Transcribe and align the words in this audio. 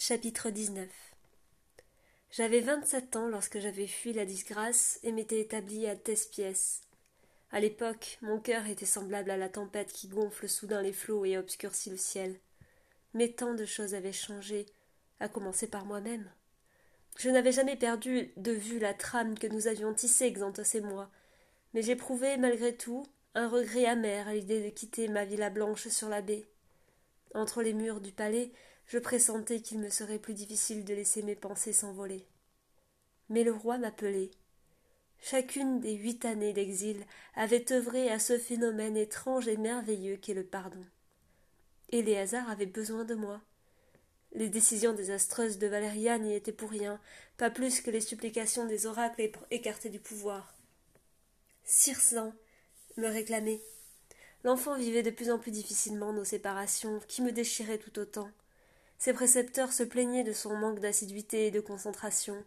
Chapitre 0.00 0.50
19 0.50 0.88
J'avais 2.30 2.60
vingt-sept 2.60 3.16
ans 3.16 3.26
lorsque 3.26 3.58
j'avais 3.58 3.88
fui 3.88 4.12
la 4.12 4.24
disgrâce 4.24 5.00
et 5.02 5.10
m'étais 5.10 5.40
établi 5.40 5.88
à 5.88 5.96
Thespiès. 5.96 6.82
À 7.50 7.58
l'époque, 7.58 8.18
mon 8.22 8.38
cœur 8.38 8.68
était 8.68 8.86
semblable 8.86 9.32
à 9.32 9.36
la 9.36 9.48
tempête 9.48 9.92
qui 9.92 10.06
gonfle 10.06 10.48
soudain 10.48 10.82
les 10.82 10.92
flots 10.92 11.24
et 11.24 11.36
obscurcit 11.36 11.90
le 11.90 11.96
ciel. 11.96 12.38
Mais 13.12 13.30
tant 13.30 13.54
de 13.54 13.64
choses 13.64 13.96
avaient 13.96 14.12
changé, 14.12 14.66
à 15.18 15.28
commencer 15.28 15.66
par 15.66 15.84
moi-même. 15.84 16.30
Je 17.16 17.30
n'avais 17.30 17.50
jamais 17.50 17.74
perdu 17.74 18.30
de 18.36 18.52
vue 18.52 18.78
la 18.78 18.94
trame 18.94 19.36
que 19.36 19.48
nous 19.48 19.66
avions 19.66 19.92
tissée, 19.92 20.30
Xanthos 20.30 20.76
et 20.76 20.80
moi, 20.80 21.10
mais 21.74 21.82
j'éprouvais, 21.82 22.36
malgré 22.36 22.76
tout, 22.76 23.04
un 23.34 23.48
regret 23.48 23.86
amer 23.86 24.28
à 24.28 24.34
l'idée 24.34 24.62
de 24.62 24.70
quitter 24.70 25.08
ma 25.08 25.24
villa 25.24 25.50
blanche 25.50 25.88
sur 25.88 26.08
la 26.08 26.22
baie. 26.22 26.46
Entre 27.34 27.62
les 27.62 27.74
murs 27.74 28.00
du 28.00 28.12
palais, 28.12 28.52
je 28.88 28.98
pressentais 28.98 29.60
qu'il 29.60 29.78
me 29.78 29.90
serait 29.90 30.18
plus 30.18 30.34
difficile 30.34 30.84
de 30.84 30.94
laisser 30.94 31.22
mes 31.22 31.36
pensées 31.36 31.74
s'envoler. 31.74 32.26
Mais 33.28 33.44
le 33.44 33.52
roi 33.52 33.76
m'appelait. 33.76 34.30
Chacune 35.20 35.80
des 35.80 35.94
huit 35.94 36.24
années 36.24 36.54
d'exil 36.54 37.04
avait 37.34 37.70
œuvré 37.70 38.10
à 38.10 38.18
ce 38.18 38.38
phénomène 38.38 38.96
étrange 38.96 39.46
et 39.46 39.58
merveilleux 39.58 40.16
qu'est 40.16 40.34
le 40.34 40.44
pardon. 40.44 40.82
Et 41.90 42.02
les 42.02 42.16
hasards 42.16 42.48
avaient 42.48 42.66
besoin 42.66 43.04
de 43.04 43.14
moi. 43.14 43.42
Les 44.32 44.48
décisions 44.48 44.94
désastreuses 44.94 45.58
de 45.58 45.66
Valéria 45.66 46.18
n'y 46.18 46.34
étaient 46.34 46.52
pour 46.52 46.70
rien, 46.70 47.00
pas 47.36 47.50
plus 47.50 47.80
que 47.80 47.90
les 47.90 48.00
supplications 48.00 48.66
des 48.66 48.86
oracles 48.86 49.30
écartés 49.50 49.90
du 49.90 49.98
pouvoir. 49.98 50.54
Circin 51.64 52.34
me 52.96 53.08
réclamait. 53.08 53.60
L'enfant 54.44 54.76
vivait 54.76 55.02
de 55.02 55.10
plus 55.10 55.30
en 55.30 55.38
plus 55.38 55.50
difficilement 55.50 56.12
nos 56.12 56.24
séparations, 56.24 57.00
qui 57.08 57.20
me 57.20 57.32
déchiraient 57.32 57.78
tout 57.78 57.98
autant. 57.98 58.30
Ses 58.98 59.12
précepteurs 59.12 59.72
se 59.72 59.84
plaignaient 59.84 60.24
de 60.24 60.32
son 60.32 60.56
manque 60.56 60.80
d'assiduité 60.80 61.46
et 61.46 61.50
de 61.50 61.60
concentration. 61.60 62.44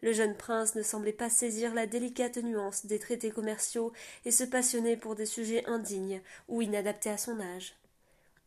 Le 0.00 0.12
jeune 0.12 0.36
prince 0.36 0.76
ne 0.76 0.82
semblait 0.82 1.12
pas 1.12 1.28
saisir 1.28 1.74
la 1.74 1.86
délicate 1.86 2.36
nuance 2.36 2.86
des 2.86 3.00
traités 3.00 3.32
commerciaux 3.32 3.92
et 4.24 4.30
se 4.30 4.44
passionnait 4.44 4.96
pour 4.96 5.16
des 5.16 5.26
sujets 5.26 5.66
indignes 5.66 6.22
ou 6.46 6.62
inadaptés 6.62 7.10
à 7.10 7.18
son 7.18 7.40
âge. 7.40 7.74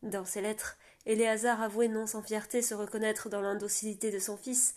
Dans 0.02 0.24
ses 0.24 0.42
lettres, 0.42 0.78
Éléazar 1.06 1.62
avouait 1.62 1.90
non 1.90 2.08
sans 2.08 2.22
fierté 2.22 2.62
se 2.62 2.74
reconnaître 2.74 3.28
dans 3.30 3.42
l'indocilité 3.42 4.12
de 4.12 4.20
son 4.20 4.38
fils, 4.38 4.76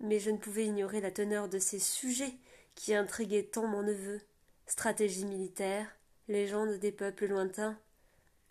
mais 0.00 0.18
je 0.18 0.30
ne 0.30 0.38
pouvais 0.38 0.66
ignorer 0.66 1.00
la 1.00 1.12
teneur 1.12 1.48
de 1.48 1.60
ces 1.60 1.78
sujets 1.78 2.34
qui 2.74 2.94
intriguaient 2.94 3.44
tant 3.44 3.68
mon 3.68 3.82
neveu. 3.82 4.20
Stratégie 4.66 5.26
militaire, 5.26 5.86
légende 6.28 6.74
des 6.78 6.92
peuples 6.92 7.26
lointains. 7.26 7.78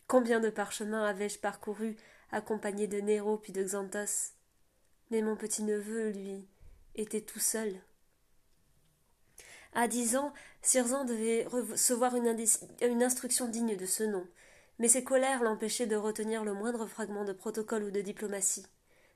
Combien 0.08 0.40
de 0.40 0.50
parchemins 0.50 1.06
avais-je 1.06 1.40
parcouru 1.40 1.98
accompagné 2.32 2.88
de 2.88 3.00
Néro 3.00 3.38
puis 3.38 3.54
de 3.54 3.64
Xanthos. 3.64 4.34
Mais 5.12 5.22
mon 5.22 5.36
petit-neveu, 5.36 6.10
lui, 6.10 6.48
était 6.96 7.22
tout 7.22 7.40
seul. 7.40 7.82
À 9.74 9.88
dix 9.88 10.16
ans, 10.16 10.34
Sirzan 10.62 11.04
devait 11.04 11.46
recevoir 11.46 12.16
une, 12.16 13.04
instruction 13.04 13.48
digne 13.50 13.76
de 13.76 13.86
ce 13.86 14.04
nom, 14.04 14.26
mais 14.80 14.88
ses 14.88 15.04
colères 15.04 15.44
l'empêchaient 15.44 15.86
de 15.86 15.98
retenir 15.98 16.46
le 16.46 16.54
moindre 16.54 16.86
fragment 16.86 17.26
de 17.26 17.34
protocole 17.34 17.84
ou 17.84 17.92
de 17.92 18.00
diplomatie. 18.02 18.66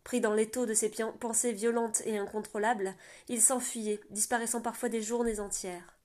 Pris 0.03 0.19
dans 0.19 0.33
l'étau 0.33 0.65
de 0.65 0.73
ses 0.73 0.91
pensées 1.19 1.53
violentes 1.53 2.01
et 2.05 2.17
incontrôlables, 2.17 2.93
il 3.29 3.41
s'enfuyait, 3.41 4.01
disparaissant 4.09 4.61
parfois 4.61 4.89
des 4.89 5.01
journées 5.01 5.39
entières. 5.39 5.97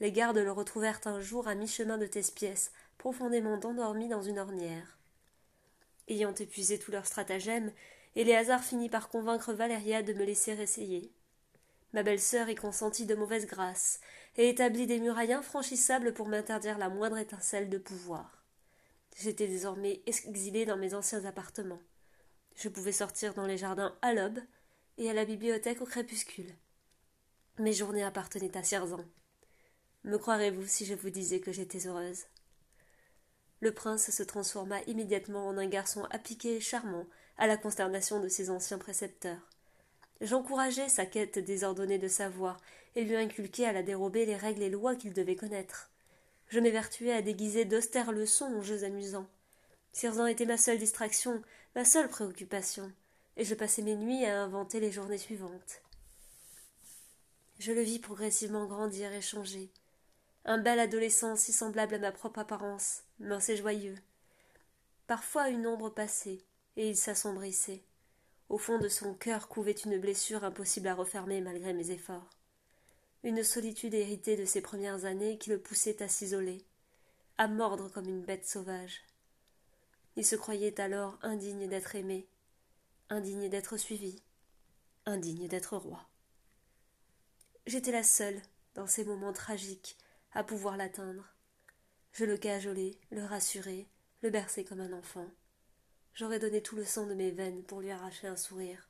Les 0.00 0.12
gardes 0.12 0.38
le 0.38 0.52
retrouvèrent 0.52 1.00
un 1.04 1.20
jour 1.20 1.46
à 1.46 1.54
mi-chemin 1.54 1.98
de 1.98 2.06
Thespiès, 2.06 2.72
profondément 2.96 3.54
endormi 3.54 4.08
dans 4.08 4.22
une 4.22 4.38
ornière. 4.38 4.98
Ayant 6.08 6.34
épuisé 6.34 6.78
tous 6.78 6.90
leurs 6.90 7.06
stratagèmes, 7.06 7.72
Éléazar 8.16 8.64
finit 8.64 8.88
par 8.88 9.08
convaincre 9.08 9.52
Valéria 9.52 10.02
de 10.02 10.14
me 10.14 10.24
laisser 10.24 10.52
essayer. 10.52 11.12
Ma 11.92 12.02
belle-sœur 12.02 12.48
y 12.48 12.54
consentit 12.54 13.06
de 13.06 13.14
mauvaise 13.14 13.46
grâce, 13.46 14.00
et 14.36 14.48
établit 14.48 14.86
des 14.86 15.00
murailles 15.00 15.32
infranchissables 15.32 16.14
pour 16.14 16.28
m'interdire 16.28 16.78
la 16.78 16.88
moindre 16.88 17.18
étincelle 17.18 17.68
de 17.68 17.78
pouvoir. 17.78 18.42
J'étais 19.16 19.48
désormais 19.48 20.02
exilée 20.06 20.64
dans 20.64 20.76
mes 20.76 20.94
anciens 20.94 21.24
appartements. 21.24 21.82
Je 22.56 22.68
pouvais 22.68 22.92
sortir 22.92 23.34
dans 23.34 23.46
les 23.46 23.56
jardins 23.56 23.96
à 24.00 24.14
l'aube 24.14 24.40
et 24.96 25.10
à 25.10 25.12
la 25.12 25.24
bibliothèque 25.24 25.80
au 25.80 25.86
crépuscule. 25.86 26.54
Mes 27.58 27.72
journées 27.72 28.04
appartenaient 28.04 28.56
à 28.56 28.62
Sirzan. 28.62 29.04
Me 30.04 30.18
croirez-vous 30.18 30.66
si 30.66 30.86
je 30.86 30.94
vous 30.94 31.10
disais 31.10 31.40
que 31.40 31.52
j'étais 31.52 31.86
heureuse? 31.86 32.24
Le 33.60 33.72
prince 33.72 34.10
se 34.10 34.22
transforma 34.22 34.80
immédiatement 34.86 35.48
en 35.48 35.58
un 35.58 35.66
garçon 35.66 36.04
appliqué 36.10 36.56
et 36.56 36.60
charmant, 36.60 37.06
à 37.38 37.46
la 37.46 37.56
consternation 37.56 38.20
de 38.20 38.28
ses 38.28 38.50
anciens 38.50 38.78
précepteurs. 38.78 39.48
J'encourageai 40.20 40.88
sa 40.88 41.06
quête 41.06 41.38
désordonnée 41.38 41.98
de 41.98 42.08
savoir, 42.08 42.60
et 42.96 43.04
lui 43.04 43.16
inculquai 43.16 43.64
à 43.64 43.72
la 43.72 43.82
dérober 43.82 44.26
les 44.26 44.36
règles 44.36 44.62
et 44.62 44.70
lois 44.70 44.96
qu'il 44.96 45.12
devait 45.12 45.36
connaître. 45.36 45.90
Je 46.48 46.58
m'évertuai 46.58 47.12
à 47.12 47.22
déguiser 47.22 47.64
d'austères 47.64 48.10
leçons 48.10 48.52
aux 48.54 48.62
jeux 48.62 48.84
amusants. 48.84 49.28
Sirzan 49.92 50.26
était 50.26 50.46
ma 50.46 50.56
seule 50.56 50.78
distraction, 50.78 51.42
ma 51.76 51.84
seule 51.84 52.08
préoccupation, 52.08 52.90
et 53.36 53.44
je 53.44 53.54
passais 53.54 53.82
mes 53.82 53.96
nuits 53.96 54.24
à 54.24 54.42
inventer 54.42 54.80
les 54.80 54.90
journées 54.90 55.18
suivantes. 55.18 55.82
Je 57.58 57.72
le 57.72 57.82
vis 57.82 57.98
progressivement 57.98 58.66
grandir 58.66 59.12
et 59.12 59.20
changer 59.20 59.70
un 60.44 60.58
bel 60.58 60.78
adolescent 60.78 61.36
si 61.36 61.52
semblable 61.52 61.94
à 61.94 61.98
ma 61.98 62.12
propre 62.12 62.40
apparence, 62.40 63.02
mince 63.18 63.48
et 63.48 63.56
joyeux. 63.56 63.96
Parfois 65.06 65.48
une 65.48 65.66
ombre 65.66 65.90
passait, 65.90 66.38
et 66.76 66.88
il 66.88 66.96
s'assombrissait. 66.96 67.82
Au 68.48 68.56
fond 68.56 68.78
de 68.78 68.88
son 68.88 69.14
cœur 69.14 69.48
couvait 69.48 69.72
une 69.72 69.98
blessure 69.98 70.44
impossible 70.44 70.88
à 70.88 70.94
refermer 70.94 71.40
malgré 71.40 71.72
mes 71.72 71.90
efforts. 71.90 72.30
Une 73.24 73.42
solitude 73.42 73.94
héritée 73.94 74.36
de 74.36 74.44
ses 74.44 74.60
premières 74.60 75.04
années 75.04 75.38
qui 75.38 75.50
le 75.50 75.58
poussait 75.58 76.02
à 76.02 76.08
s'isoler, 76.08 76.64
à 77.36 77.48
mordre 77.48 77.88
comme 77.90 78.08
une 78.08 78.22
bête 78.22 78.46
sauvage. 78.46 79.02
Il 80.16 80.24
se 80.24 80.36
croyait 80.36 80.80
alors 80.80 81.18
indigne 81.22 81.68
d'être 81.68 81.94
aimé, 81.94 82.26
indigne 83.10 83.48
d'être 83.48 83.76
suivi, 83.76 84.22
indigne 85.04 85.48
d'être 85.48 85.76
roi. 85.76 86.08
J'étais 87.66 87.92
la 87.92 88.02
seule, 88.02 88.40
dans 88.74 88.86
ces 88.86 89.04
moments 89.04 89.32
tragiques, 89.32 89.98
à 90.32 90.44
pouvoir 90.44 90.76
l'atteindre. 90.76 91.24
Je 92.12 92.24
le 92.24 92.36
cajolai, 92.36 92.98
le 93.10 93.24
rassurai, 93.24 93.88
le 94.22 94.30
berçai 94.30 94.64
comme 94.64 94.80
un 94.80 94.92
enfant. 94.92 95.30
J'aurais 96.14 96.38
donné 96.38 96.62
tout 96.62 96.76
le 96.76 96.84
sang 96.84 97.06
de 97.06 97.14
mes 97.14 97.30
veines 97.30 97.62
pour 97.62 97.80
lui 97.80 97.90
arracher 97.90 98.26
un 98.26 98.36
sourire. 98.36 98.88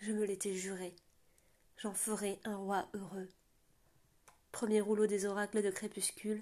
Je 0.00 0.12
me 0.12 0.24
l'étais 0.24 0.54
juré. 0.54 0.94
J'en 1.76 1.94
ferai 1.94 2.38
un 2.44 2.56
roi 2.56 2.88
heureux. 2.94 3.28
Premier 4.52 4.80
rouleau 4.80 5.06
des 5.06 5.26
oracles 5.26 5.62
de 5.62 5.70
crépuscule, 5.70 6.40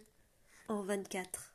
en 0.68 0.82
vingt-quatre. 0.82 1.54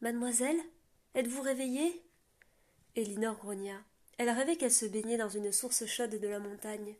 Mademoiselle 0.00 0.60
Êtes-vous 1.16 1.40
réveillée? 1.40 2.04
Elinor 2.94 3.38
grogna. 3.38 3.82
Elle 4.18 4.28
rêvait 4.28 4.56
qu'elle 4.56 4.70
se 4.70 4.84
baignait 4.84 5.16
dans 5.16 5.30
une 5.30 5.50
source 5.50 5.86
chaude 5.86 6.20
de 6.20 6.28
la 6.28 6.38
montagne. 6.38 6.94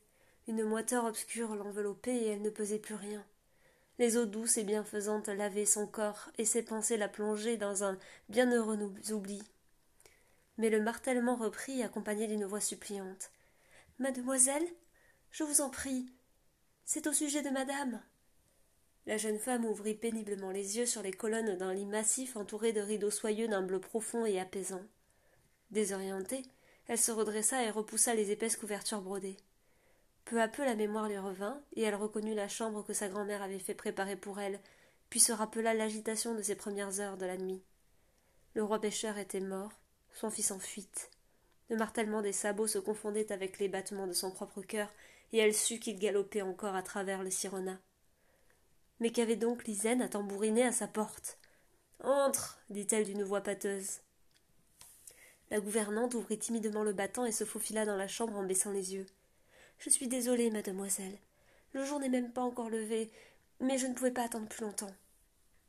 Une 0.49 0.65
moiteur 0.65 1.04
obscure 1.04 1.54
l'enveloppait 1.54 2.16
et 2.16 2.28
elle 2.28 2.41
ne 2.41 2.49
pesait 2.49 2.78
plus 2.78 2.94
rien. 2.94 3.22
Les 3.99 4.16
eaux 4.16 4.25
douces 4.25 4.56
et 4.56 4.65
bienfaisantes 4.65 5.28
lavaient 5.28 5.66
son 5.66 5.87
corps 5.87 6.31
et 6.38 6.47
ses 6.47 6.62
pensées 6.62 6.97
la 6.97 7.10
plongeaient 7.10 7.59
dans 7.59 7.84
un 7.84 7.99
bienheureux 8.31 8.78
oubli. 9.12 9.43
Mais 10.56 10.71
le 10.71 10.81
martèlement 10.81 11.37
reprit, 11.37 11.83
accompagné 11.83 12.27
d'une 12.27 12.47
voix 12.47 12.62
suppliante. 12.62 13.31
Mademoiselle, 13.98 14.66
je 15.31 15.44
vous 15.44 15.60
en 15.60 15.69
prie, 15.69 16.10
c'est 16.87 17.06
au 17.06 17.12
sujet 17.12 17.43
de 17.43 17.50
madame. 17.50 18.01
La 19.06 19.18
jeune 19.18 19.38
femme 19.38 19.64
ouvrit 19.64 19.94
péniblement 19.94 20.50
les 20.50 20.78
yeux 20.78 20.86
sur 20.86 21.00
les 21.00 21.12
colonnes 21.12 21.56
d'un 21.56 21.72
lit 21.72 21.86
massif 21.86 22.36
entouré 22.36 22.72
de 22.72 22.80
rideaux 22.80 23.12
soyeux 23.12 23.47
d'un 23.47 23.62
bleu 23.62 23.78
profond 23.78 24.26
et 24.26 24.41
apaisant. 24.41 24.82
Désorientée, 25.70 26.42
elle 26.88 26.98
se 26.98 27.12
redressa 27.12 27.62
et 27.62 27.70
repoussa 27.70 28.14
les 28.14 28.32
épaisses 28.32 28.56
couvertures 28.56 29.03
brodées. 29.03 29.36
Peu 30.24 30.41
à 30.41 30.48
peu 30.48 30.64
la 30.64 30.74
mémoire 30.74 31.08
lui 31.08 31.18
revint, 31.18 31.62
et 31.76 31.82
elle 31.82 31.94
reconnut 31.94 32.34
la 32.34 32.48
chambre 32.48 32.84
que 32.84 32.92
sa 32.92 33.08
grand-mère 33.08 33.42
avait 33.42 33.60
fait 33.60 33.74
préparer 33.74 34.16
pour 34.16 34.41
elle, 34.41 34.58
puis 35.08 35.20
se 35.20 35.30
rappela 35.30 35.72
l'agitation 35.72 36.34
de 36.34 36.42
ses 36.42 36.56
premières 36.56 36.98
heures 36.98 37.16
de 37.16 37.26
la 37.26 37.36
nuit. 37.36 37.62
Le 38.54 38.64
roi 38.64 38.80
pêcheur 38.80 39.18
était 39.18 39.41
mort, 39.41 39.70
son 40.14 40.30
fils 40.30 40.50
en 40.50 40.58
fuite. 40.58 41.10
Le 41.70 41.76
martèlement 41.76 42.22
des 42.22 42.32
sabots 42.32 42.66
se 42.66 42.78
confondait 42.78 43.30
avec 43.30 43.60
les 43.60 43.68
battements 43.68 44.08
de 44.08 44.12
son 44.12 44.32
propre 44.32 44.62
cœur, 44.62 44.92
et 45.32 45.38
elle 45.38 45.54
sut 45.54 45.78
qu'il 45.78 45.98
galopait 45.98 46.42
encore 46.42 46.74
à 46.74 46.82
travers 46.82 47.22
le 47.22 47.30
Sirona. 47.30 47.78
Mais 49.01 49.10
qu'avait 49.10 49.37
donc 49.37 49.66
Lisaine 49.66 50.03
à 50.03 50.09
tambouriner 50.09 50.65
à 50.65 50.72
sa 50.72 50.89
porte? 50.89 51.39
Entre 52.03 52.59
dit-elle 52.71 53.04
d'une 53.04 53.22
voix 53.22 53.43
pâteuse. 53.43 54.01
La 55.51 55.60
gouvernante 55.60 56.15
ouvrit 56.15 56.39
timidement 56.39 56.83
le 56.83 56.93
battant 56.93 57.25
et 57.25 57.33
se 57.33 57.45
faufila 57.45 57.84
dans 57.84 57.97
la 57.97 58.09
chambre 58.09 58.37
en 58.37 58.45
baissant 58.45 58.72
les 58.72 58.95
yeux. 58.95 59.07
Je 59.78 59.91
suis 59.91 60.09
désolée, 60.09 60.51
mademoiselle. 60.51 61.19
Le 61.72 61.84
jour 61.84 62.01
n'est 62.01 62.09
même 62.09 62.33
pas 62.33 62.43
encore 62.43 62.71
levé, 62.71 63.10
mais 63.60 63.78
je 63.78 63.87
ne 63.87 63.95
pouvais 63.95 64.10
pas 64.10 64.25
attendre 64.25 64.48
plus 64.48 64.65
longtemps. 64.65 64.95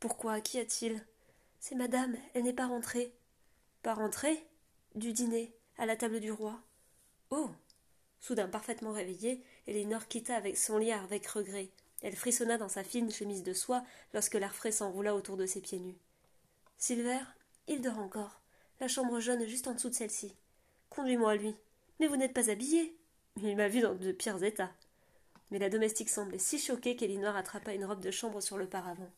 Pourquoi? 0.00 0.40
Qu'y 0.40 0.58
a-t-il? 0.58 1.04
C'est 1.60 1.74
madame, 1.74 2.16
elle 2.34 2.44
n'est 2.44 2.52
pas 2.52 2.66
rentrée. 2.66 3.12
Pas 3.82 3.94
rentrée? 3.94 4.46
Du 4.94 5.12
dîner, 5.12 5.52
à 5.76 5.86
la 5.86 5.96
table 5.96 6.20
du 6.20 6.32
roi. 6.32 6.60
Oh 7.30 7.50
Soudain 8.20 8.48
parfaitement 8.48 8.92
réveillée, 8.92 9.44
Elinor 9.66 10.08
quitta 10.08 10.34
avec 10.34 10.56
son 10.56 10.78
lit 10.78 10.92
avec 10.92 11.26
regret. 11.26 11.70
Elle 12.02 12.16
frissonna 12.16 12.58
dans 12.58 12.68
sa 12.68 12.84
fine 12.84 13.10
chemise 13.10 13.42
de 13.42 13.52
soie 13.52 13.82
lorsque 14.14 14.34
l'air 14.34 14.54
frais 14.54 14.72
s'enroula 14.72 15.14
autour 15.14 15.36
de 15.36 15.46
ses 15.46 15.60
pieds 15.60 15.80
nus. 15.80 15.96
Silver, 16.76 17.20
il 17.66 17.80
dort 17.80 17.98
encore. 17.98 18.40
La 18.80 18.88
chambre 18.88 19.18
jaune 19.18 19.46
juste 19.46 19.66
en 19.66 19.74
dessous 19.74 19.90
de 19.90 19.94
celle-ci. 19.94 20.34
Conduis-moi, 20.90 21.34
lui. 21.34 21.54
Mais 21.98 22.06
vous 22.06 22.16
n'êtes 22.16 22.32
pas 22.32 22.50
habillé. 22.50 22.96
Il 23.42 23.56
m'a 23.56 23.68
vu 23.68 23.80
dans 23.80 23.94
de 23.94 24.12
pires 24.12 24.42
états. 24.42 24.72
Mais 25.50 25.58
la 25.58 25.70
domestique 25.70 26.10
semblait 26.10 26.38
si 26.38 26.58
choquée 26.58 26.94
qu'Elinor 26.94 27.34
attrapa 27.34 27.72
une 27.72 27.84
robe 27.84 28.00
de 28.00 28.10
chambre 28.10 28.40
sur 28.40 28.58
le 28.58 28.68
paravent. 28.68 29.10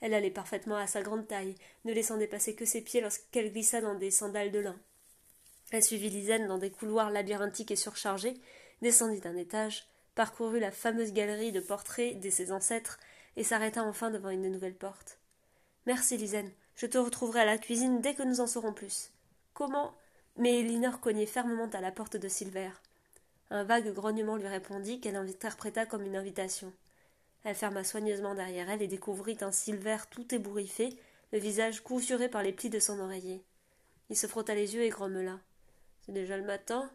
Elle 0.00 0.14
allait 0.14 0.30
parfaitement 0.30 0.76
à 0.76 0.86
sa 0.86 1.02
grande 1.02 1.26
taille, 1.26 1.54
ne 1.84 1.92
laissant 1.92 2.16
dépasser 2.16 2.54
que 2.54 2.64
ses 2.64 2.82
pieds 2.82 3.00
lorsqu'elle 3.00 3.52
glissa 3.52 3.80
dans 3.80 3.94
des 3.94 4.10
sandales 4.10 4.52
de 4.52 4.58
lin. 4.58 4.76
Elle 5.70 5.82
suivit 5.82 6.10
Lisanne 6.10 6.46
dans 6.46 6.58
des 6.58 6.70
couloirs 6.70 7.10
labyrinthiques 7.10 7.70
et 7.70 7.76
surchargés, 7.76 8.34
descendit 8.82 9.20
d'un 9.20 9.36
étage, 9.36 9.88
parcourut 10.16 10.58
la 10.58 10.72
fameuse 10.72 11.12
galerie 11.12 11.52
de 11.52 11.60
portraits 11.60 12.18
de 12.18 12.30
ses 12.30 12.50
ancêtres 12.50 12.98
et 13.36 13.44
s'arrêta 13.44 13.84
enfin 13.84 14.10
devant 14.10 14.30
une 14.30 14.50
nouvelle 14.50 14.74
porte. 14.74 15.18
Merci, 15.84 16.16
Lisanne. 16.16 16.50
Je 16.74 16.86
te 16.86 16.98
retrouverai 16.98 17.40
à 17.40 17.44
la 17.44 17.58
cuisine 17.58 18.00
dès 18.00 18.14
que 18.14 18.22
nous 18.22 18.40
en 18.40 18.46
saurons 18.46 18.72
plus. 18.72 19.12
Comment? 19.54 19.94
Mais 20.36 20.60
Elinor 20.60 21.00
cognait 21.00 21.26
fermement 21.26 21.70
à 21.72 21.80
la 21.80 21.92
porte 21.92 22.16
de 22.16 22.28
Silver. 22.28 22.70
Un 23.50 23.62
vague 23.62 23.92
grognement 23.92 24.36
lui 24.36 24.48
répondit 24.48 25.00
qu'elle 25.00 25.16
interpréta 25.16 25.86
comme 25.86 26.04
une 26.04 26.16
invitation. 26.16 26.72
Elle 27.44 27.54
ferma 27.54 27.84
soigneusement 27.84 28.34
derrière 28.34 28.68
elle 28.68 28.82
et 28.82 28.88
découvrit 28.88 29.38
un 29.42 29.52
Silver 29.52 29.98
tout 30.10 30.34
ébouriffé, 30.34 30.98
le 31.32 31.38
visage 31.38 31.82
cousuré 31.82 32.28
par 32.28 32.42
les 32.42 32.52
plis 32.52 32.70
de 32.70 32.80
son 32.80 32.98
oreiller. 32.98 33.44
Il 34.08 34.16
se 34.16 34.26
frotta 34.26 34.54
les 34.54 34.74
yeux 34.74 34.82
et 34.82 34.88
grommela. 34.88 35.38
C'est 36.00 36.12
déjà 36.12 36.36
le 36.36 36.44
matin 36.44 36.90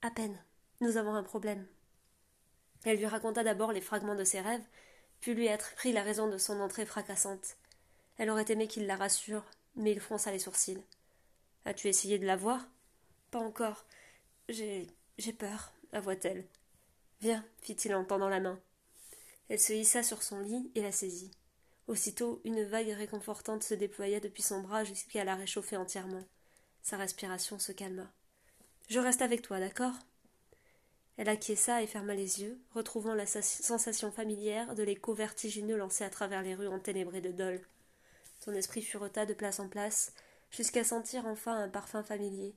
À 0.00 0.10
peine. 0.10 0.36
Nous 0.80 0.96
avons 0.96 1.14
un 1.14 1.22
problème. 1.22 1.66
Elle 2.84 2.98
lui 2.98 3.06
raconta 3.06 3.44
d'abord 3.44 3.72
les 3.72 3.80
fragments 3.80 4.14
de 4.14 4.24
ses 4.24 4.40
rêves, 4.40 4.64
puis 5.20 5.34
lui 5.34 5.48
apprit 5.48 5.92
la 5.92 6.02
raison 6.02 6.28
de 6.28 6.38
son 6.38 6.60
entrée 6.60 6.86
fracassante. 6.86 7.56
Elle 8.18 8.30
aurait 8.30 8.50
aimé 8.50 8.66
qu'il 8.66 8.86
la 8.86 8.96
rassure, 8.96 9.44
mais 9.76 9.92
il 9.92 10.00
fronça 10.00 10.30
les 10.32 10.38
sourcils. 10.38 10.82
As-tu 11.64 11.88
essayé 11.88 12.18
de 12.18 12.26
la 12.26 12.36
voir? 12.36 12.66
Pas 13.30 13.38
encore. 13.38 13.86
J'ai. 14.48 14.88
j'ai 15.18 15.32
peur, 15.32 15.72
avoua-t-elle. 15.92 16.44
Viens, 17.20 17.44
fit-il 17.60 17.94
en 17.94 18.04
tendant 18.04 18.28
la 18.28 18.40
main. 18.40 18.58
Elle 19.48 19.60
se 19.60 19.72
hissa 19.72 20.02
sur 20.02 20.22
son 20.22 20.40
lit 20.40 20.70
et 20.74 20.82
la 20.82 20.92
saisit. 20.92 21.30
Aussitôt, 21.86 22.40
une 22.44 22.64
vague 22.64 22.88
réconfortante 22.88 23.62
se 23.62 23.74
déploya 23.74 24.18
depuis 24.18 24.42
son 24.42 24.60
bras 24.60 24.84
jusqu'à 24.84 25.24
la 25.24 25.34
réchauffer 25.34 25.76
entièrement. 25.76 26.24
Sa 26.82 26.96
respiration 26.96 27.58
se 27.58 27.72
calma. 27.72 28.10
Je 28.88 28.98
reste 28.98 29.22
avec 29.22 29.42
toi, 29.42 29.60
d'accord? 29.60 29.94
Elle 31.16 31.28
acquiesça 31.28 31.82
et 31.82 31.86
ferma 31.86 32.14
les 32.14 32.42
yeux, 32.42 32.58
retrouvant 32.74 33.14
la 33.14 33.26
sensation 33.26 34.10
familière 34.10 34.74
de 34.74 34.82
l'écho 34.82 35.12
vertigineux 35.12 35.76
lancé 35.76 36.04
à 36.04 36.10
travers 36.10 36.42
les 36.42 36.54
rues 36.54 36.68
enténébrées 36.68 37.20
de 37.20 37.32
Dole. 37.32 37.60
Son 38.40 38.54
esprit 38.54 38.82
fureta 38.82 39.26
de 39.26 39.34
place 39.34 39.60
en 39.60 39.68
place, 39.68 40.14
jusqu'à 40.50 40.84
sentir 40.84 41.26
enfin 41.26 41.54
un 41.54 41.68
parfum 41.68 42.02
familier. 42.02 42.54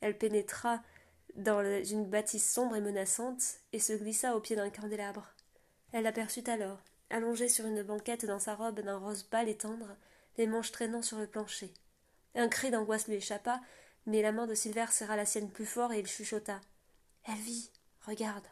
Elle 0.00 0.16
pénétra 0.16 0.82
dans 1.36 1.62
une 1.82 2.06
bâtisse 2.06 2.52
sombre 2.52 2.76
et 2.76 2.80
menaçante, 2.80 3.42
et 3.72 3.78
se 3.78 3.92
glissa 3.92 4.36
au 4.36 4.40
pied 4.40 4.56
d'un 4.56 4.70
candélabre. 4.70 5.32
Elle 5.92 6.04
l'aperçut 6.04 6.48
alors, 6.48 6.78
allongée 7.08 7.48
sur 7.48 7.66
une 7.66 7.82
banquette 7.82 8.26
dans 8.26 8.38
sa 8.38 8.54
robe 8.54 8.80
d'un 8.80 8.98
rose 8.98 9.22
pâle 9.22 9.48
et 9.48 9.56
tendre, 9.56 9.96
les 10.38 10.46
manches 10.46 10.72
traînant 10.72 11.02
sur 11.02 11.18
le 11.18 11.26
plancher. 11.26 11.72
Un 12.34 12.48
cri 12.48 12.70
d'angoisse 12.70 13.08
lui 13.08 13.16
échappa, 13.16 13.60
mais 14.06 14.22
la 14.22 14.32
main 14.32 14.46
de 14.46 14.54
Silver 14.54 14.86
serra 14.90 15.16
la 15.16 15.26
sienne 15.26 15.50
plus 15.50 15.66
fort 15.66 15.92
et 15.92 16.00
il 16.00 16.06
chuchota. 16.06 16.60
Elle 17.24 17.34
vit. 17.34 17.70
Regarde. 18.06 18.46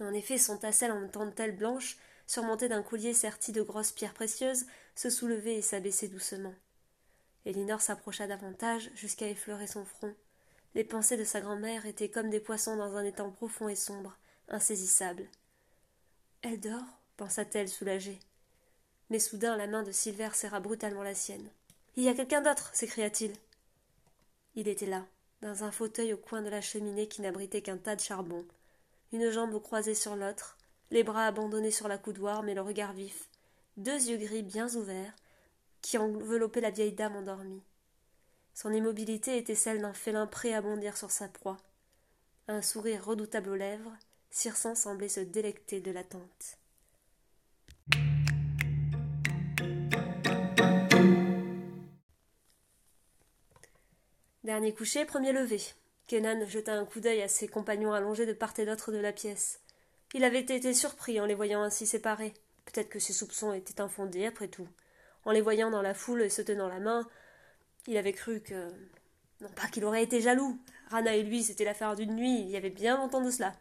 En 0.00 0.12
effet, 0.12 0.38
son 0.38 0.56
tassel 0.58 0.92
en 0.92 1.02
dentelle 1.08 1.56
blanche, 1.56 1.96
surmonté 2.26 2.68
d'un 2.68 2.82
collier 2.82 3.14
serti 3.14 3.52
de 3.52 3.62
grosses 3.62 3.92
pierres 3.92 4.14
précieuses, 4.14 4.66
se 4.94 5.10
soulevait 5.10 5.56
et 5.56 5.62
s'abaissait 5.62 6.08
doucement. 6.08 6.54
Elinor 7.44 7.80
s'approcha 7.80 8.26
davantage 8.26 8.90
jusqu'à 8.94 9.28
effleurer 9.28 9.66
son 9.66 9.84
front. 9.84 10.14
Les 10.74 10.84
pensées 10.84 11.16
de 11.16 11.24
sa 11.24 11.40
grand-mère 11.40 11.86
étaient 11.86 12.08
comme 12.08 12.30
des 12.30 12.40
poissons 12.40 12.76
dans 12.76 12.96
un 12.96 13.04
étang 13.04 13.30
profond 13.30 13.68
et 13.68 13.76
sombre, 13.76 14.16
insaisissables. 14.48 15.28
Elle 16.42 16.60
dort, 16.60 16.84
pensa-t-elle 17.16 17.68
soulagée. 17.68 18.18
Mais 19.10 19.18
soudain 19.18 19.56
la 19.56 19.66
main 19.66 19.82
de 19.82 19.92
Silver 19.92 20.30
serra 20.32 20.60
brutalement 20.60 21.02
la 21.02 21.14
sienne. 21.14 21.48
Il 21.96 22.04
y 22.04 22.08
a 22.08 22.14
quelqu'un 22.14 22.40
d'autre 22.40 22.70
s'écria-t-il. 22.74 23.34
Il 24.54 24.68
était 24.68 24.86
là, 24.86 25.04
dans 25.42 25.64
un 25.64 25.72
fauteuil 25.72 26.12
au 26.12 26.16
coin 26.16 26.40
de 26.40 26.48
la 26.48 26.60
cheminée 26.60 27.08
qui 27.08 27.20
n'abritait 27.20 27.62
qu'un 27.62 27.76
tas 27.76 27.96
de 27.96 28.00
charbon, 28.00 28.46
une 29.12 29.30
jambe 29.30 29.60
croisée 29.60 29.94
sur 29.94 30.16
l'autre, 30.16 30.56
les 30.90 31.02
bras 31.02 31.26
abandonnés 31.26 31.70
sur 31.70 31.88
la 31.88 31.98
coudoir, 31.98 32.42
mais 32.42 32.54
le 32.54 32.62
regard 32.62 32.92
vif, 32.92 33.28
deux 33.76 34.08
yeux 34.08 34.16
gris 34.16 34.42
bien 34.42 34.74
ouverts, 34.76 35.14
qui 35.82 35.98
enveloppaient 35.98 36.60
la 36.60 36.70
vieille 36.70 36.92
dame 36.92 37.16
endormie. 37.16 37.62
Son 38.54 38.72
immobilité 38.72 39.36
était 39.36 39.54
celle 39.54 39.80
d'un 39.80 39.94
félin 39.94 40.26
prêt 40.26 40.52
à 40.52 40.62
bondir 40.62 40.96
sur 40.96 41.10
sa 41.10 41.28
proie. 41.28 41.58
Un 42.48 42.62
sourire 42.62 43.04
redoutable 43.04 43.50
aux 43.50 43.56
lèvres, 43.56 43.96
Circin 44.30 44.74
semblait 44.74 45.08
se 45.08 45.20
délecter 45.20 45.80
de 45.80 45.90
l'attente. 45.90 46.58
Dernier 54.44 54.74
coucher, 54.74 55.04
premier 55.04 55.32
lever. 55.32 55.60
Kenan 56.08 56.44
jeta 56.48 56.74
un 56.74 56.84
coup 56.84 56.98
d'œil 56.98 57.22
à 57.22 57.28
ses 57.28 57.46
compagnons 57.46 57.92
allongés 57.92 58.26
de 58.26 58.32
part 58.32 58.58
et 58.58 58.66
d'autre 58.66 58.90
de 58.90 58.98
la 58.98 59.12
pièce. 59.12 59.60
Il 60.14 60.24
avait 60.24 60.40
été 60.40 60.74
surpris 60.74 61.20
en 61.20 61.26
les 61.26 61.36
voyant 61.36 61.62
ainsi 61.62 61.86
séparés. 61.86 62.34
Peut-être 62.64 62.88
que 62.88 62.98
ses 62.98 63.12
soupçons 63.12 63.52
étaient 63.52 63.80
infondés, 63.80 64.26
après 64.26 64.48
tout. 64.48 64.66
En 65.24 65.30
les 65.30 65.40
voyant 65.40 65.70
dans 65.70 65.80
la 65.80 65.94
foule 65.94 66.22
et 66.22 66.28
se 66.28 66.42
tenant 66.42 66.66
la 66.66 66.80
main, 66.80 67.08
il 67.86 67.96
avait 67.96 68.12
cru 68.12 68.40
que. 68.40 68.68
Non 69.40 69.48
pas 69.54 69.68
qu'il 69.68 69.84
aurait 69.84 70.02
été 70.02 70.20
jaloux. 70.20 70.58
Rana 70.90 71.14
et 71.14 71.22
lui, 71.22 71.44
c'était 71.44 71.64
l'affaire 71.64 71.94
d'une 71.94 72.16
nuit, 72.16 72.40
il 72.40 72.50
y 72.50 72.56
avait 72.56 72.70
bien 72.70 72.96
longtemps 72.96 73.22
de 73.22 73.30
cela. 73.30 73.54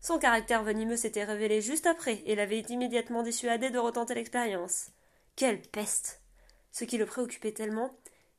Son 0.00 0.18
caractère 0.18 0.64
venimeux 0.64 0.96
s'était 0.96 1.24
révélé 1.24 1.60
juste 1.60 1.86
après, 1.86 2.22
et 2.26 2.34
l'avait 2.34 2.60
immédiatement 2.60 3.22
dissuadé 3.22 3.70
de 3.70 3.78
retenter 3.78 4.14
l'expérience. 4.14 4.88
Quelle 5.36 5.62
peste 5.62 6.20
Ce 6.72 6.84
qui 6.84 6.98
le 6.98 7.06
préoccupait 7.06 7.52
tellement, 7.52 7.96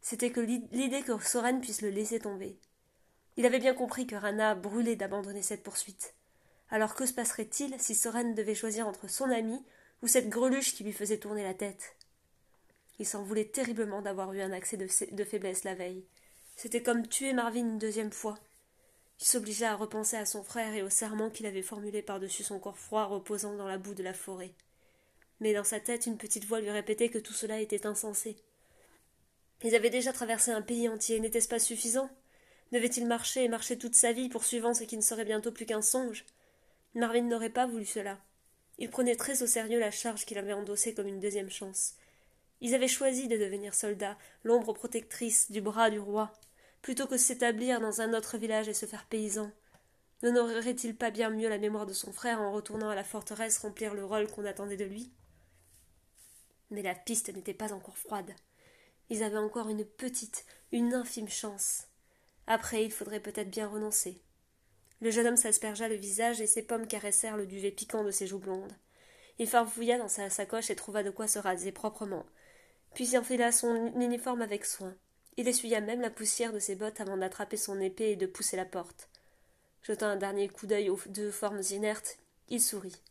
c'était 0.09 0.31
que 0.31 0.39
l'idée 0.39 1.01
que 1.01 1.21
Soren 1.21 1.59
puisse 1.59 1.81
le 1.81 1.89
laisser 1.89 2.21
tomber. 2.21 2.57
Il 3.35 3.45
avait 3.45 3.59
bien 3.59 3.73
compris 3.73 4.07
que 4.07 4.15
Rana 4.15 4.55
brûlait 4.55 4.95
d'abandonner 4.95 5.41
cette 5.41 5.63
poursuite. 5.63 6.15
Alors 6.69 6.95
que 6.95 7.05
se 7.05 7.11
passerait-il 7.11 7.77
si 7.77 7.93
Soren 7.93 8.33
devait 8.33 8.55
choisir 8.55 8.87
entre 8.87 9.09
son 9.09 9.29
ami 9.29 9.61
ou 10.01 10.07
cette 10.07 10.29
greluche 10.29 10.73
qui 10.73 10.85
lui 10.85 10.93
faisait 10.93 11.17
tourner 11.17 11.43
la 11.43 11.53
tête? 11.53 11.97
Il 12.99 13.05
s'en 13.05 13.21
voulait 13.21 13.49
terriblement 13.49 14.01
d'avoir 14.01 14.31
eu 14.31 14.39
un 14.39 14.53
accès 14.53 14.77
de, 14.77 15.23
faiblesse 15.25 15.65
la 15.65 15.75
veille. 15.75 16.05
C'était 16.55 16.81
comme 16.81 17.05
tuer 17.05 17.33
Marvin 17.33 17.67
une 17.67 17.77
deuxième 17.77 18.13
fois. 18.13 18.39
Il 19.19 19.25
s'obligea 19.25 19.73
à 19.73 19.75
repenser 19.75 20.15
à 20.15 20.25
son 20.25 20.41
frère 20.41 20.73
et 20.73 20.83
au 20.83 20.89
serment 20.89 21.29
qu'il 21.29 21.47
avait 21.47 21.61
formulé 21.61 22.01
par-dessus 22.01 22.43
son 22.43 22.59
corps 22.59 22.79
froid 22.79 23.03
reposant 23.03 23.57
dans 23.57 23.67
la 23.67 23.77
boue 23.77 23.93
de 23.93 24.03
la 24.03 24.13
forêt. 24.13 24.53
Mais 25.41 25.53
dans 25.53 25.65
sa 25.65 25.81
tête, 25.81 26.05
une 26.05 26.17
petite 26.17 26.45
voix 26.45 26.61
lui 26.61 26.71
répétait 26.71 27.09
que 27.09 27.19
tout 27.19 27.33
cela 27.33 27.59
était 27.59 27.85
insensé. 27.85 28.37
Ils 29.63 29.75
avaient 29.75 29.89
déjà 29.89 30.13
traversé 30.13 30.51
un 30.51 30.61
pays 30.61 30.87
entier, 30.87 31.19
n'était-ce 31.19 31.47
pas 31.47 31.59
suffisant? 31.59 32.09
Devait-il 32.71 33.07
marcher 33.07 33.43
et 33.43 33.49
marcher 33.49 33.77
toute 33.77 33.95
sa 33.95 34.11
vie, 34.11 34.29
poursuivant 34.29 34.73
ce 34.73 34.83
qui 34.83 34.97
ne 34.97 35.01
serait 35.01 35.25
bientôt 35.25 35.51
plus 35.51 35.65
qu'un 35.65 35.81
songe? 35.81 36.25
Marvin 36.93 37.21
n'aurait 37.21 37.49
pas 37.49 37.65
voulu 37.65 37.85
cela. 37.85 38.19
Il 38.77 38.89
prenait 38.89 39.15
très 39.15 39.41
au 39.41 39.47
sérieux 39.47 39.79
la 39.79 39.91
charge 39.91 40.25
qu'il 40.25 40.37
avait 40.37 40.53
endossée 40.53 40.93
comme 40.93 41.07
une 41.07 41.19
deuxième 41.19 41.49
chance. 41.49 41.93
Ils 42.61 42.75
avaient 42.75 42.87
choisi 42.87 43.27
de 43.27 43.37
devenir 43.37 43.73
soldats, 43.73 44.17
l'ombre 44.43 44.73
protectrice 44.73 45.51
du 45.51 45.61
bras 45.61 45.89
du 45.89 45.99
roi, 45.99 46.33
plutôt 46.81 47.07
que 47.07 47.17
s'établir 47.17 47.79
dans 47.79 48.01
un 48.01 48.13
autre 48.13 48.37
village 48.37 48.67
et 48.67 48.73
se 48.73 48.85
faire 48.85 49.05
paysan. 49.05 49.51
N'honorerait-il 50.23 50.95
pas 50.95 51.11
bien 51.11 51.29
mieux 51.29 51.49
la 51.49 51.59
mémoire 51.59 51.85
de 51.85 51.93
son 51.93 52.11
frère 52.11 52.41
en 52.41 52.51
retournant 52.51 52.89
à 52.89 52.95
la 52.95 53.03
forteresse 53.03 53.59
remplir 53.59 53.93
le 53.93 54.05
rôle 54.05 54.27
qu'on 54.27 54.45
attendait 54.45 54.77
de 54.77 54.85
lui? 54.85 55.11
Mais 56.71 56.81
la 56.81 56.95
piste 56.95 57.33
n'était 57.33 57.53
pas 57.53 57.73
encore 57.73 57.97
froide. 57.97 58.33
Ils 59.09 59.23
avaient 59.23 59.37
encore 59.37 59.69
une 59.69 59.85
petite, 59.85 60.45
une 60.71 60.93
infime 60.93 61.29
chance. 61.29 61.87
Après, 62.45 62.83
il 62.83 62.91
faudrait 62.91 63.19
peut-être 63.19 63.49
bien 63.49 63.67
renoncer. 63.67 64.21
Le 65.01 65.11
jeune 65.11 65.27
homme 65.27 65.37
s'aspergea 65.37 65.87
le 65.87 65.95
visage 65.95 66.41
et 66.41 66.47
ses 66.47 66.63
pommes 66.63 66.87
caressèrent 66.87 67.37
le 67.37 67.45
duvet 67.45 67.71
piquant 67.71 68.03
de 68.03 68.11
ses 68.11 68.27
joues 68.27 68.39
blondes. 68.39 68.73
Il 69.39 69.47
farfouilla 69.47 69.97
dans 69.97 70.07
sa 70.07 70.29
sacoche 70.29 70.69
et 70.69 70.75
trouva 70.75 71.03
de 71.03 71.11
quoi 71.11 71.27
se 71.27 71.39
raser 71.39 71.71
proprement. 71.71 72.25
Puis 72.95 73.09
il 73.09 73.17
enfila 73.17 73.51
son 73.51 73.93
uniforme 73.99 74.41
avec 74.41 74.65
soin. 74.65 74.95
Il 75.37 75.47
essuya 75.47 75.81
même 75.81 76.01
la 76.01 76.09
poussière 76.09 76.51
de 76.51 76.59
ses 76.59 76.75
bottes 76.75 76.99
avant 76.99 77.17
d'attraper 77.17 77.57
son 77.57 77.79
épée 77.79 78.11
et 78.11 78.15
de 78.15 78.25
pousser 78.25 78.57
la 78.57 78.65
porte. 78.65 79.07
Jetant 79.83 80.07
un 80.07 80.15
dernier 80.15 80.49
coup 80.49 80.65
d'œil 80.65 80.89
aux 80.89 80.99
deux 81.07 81.31
formes 81.31 81.61
inertes, 81.69 82.17
Il 82.49 82.61
sourit. 82.61 83.01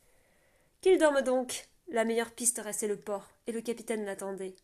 Qu'il 0.80 0.98
dorme 0.98 1.22
donc. 1.22 1.68
La 1.88 2.04
meilleure 2.04 2.32
piste 2.32 2.58
restait 2.58 2.88
le 2.88 2.98
port, 2.98 3.28
et 3.46 3.52
le 3.52 3.60
capitaine 3.60 4.04
l'attendait. 4.04 4.56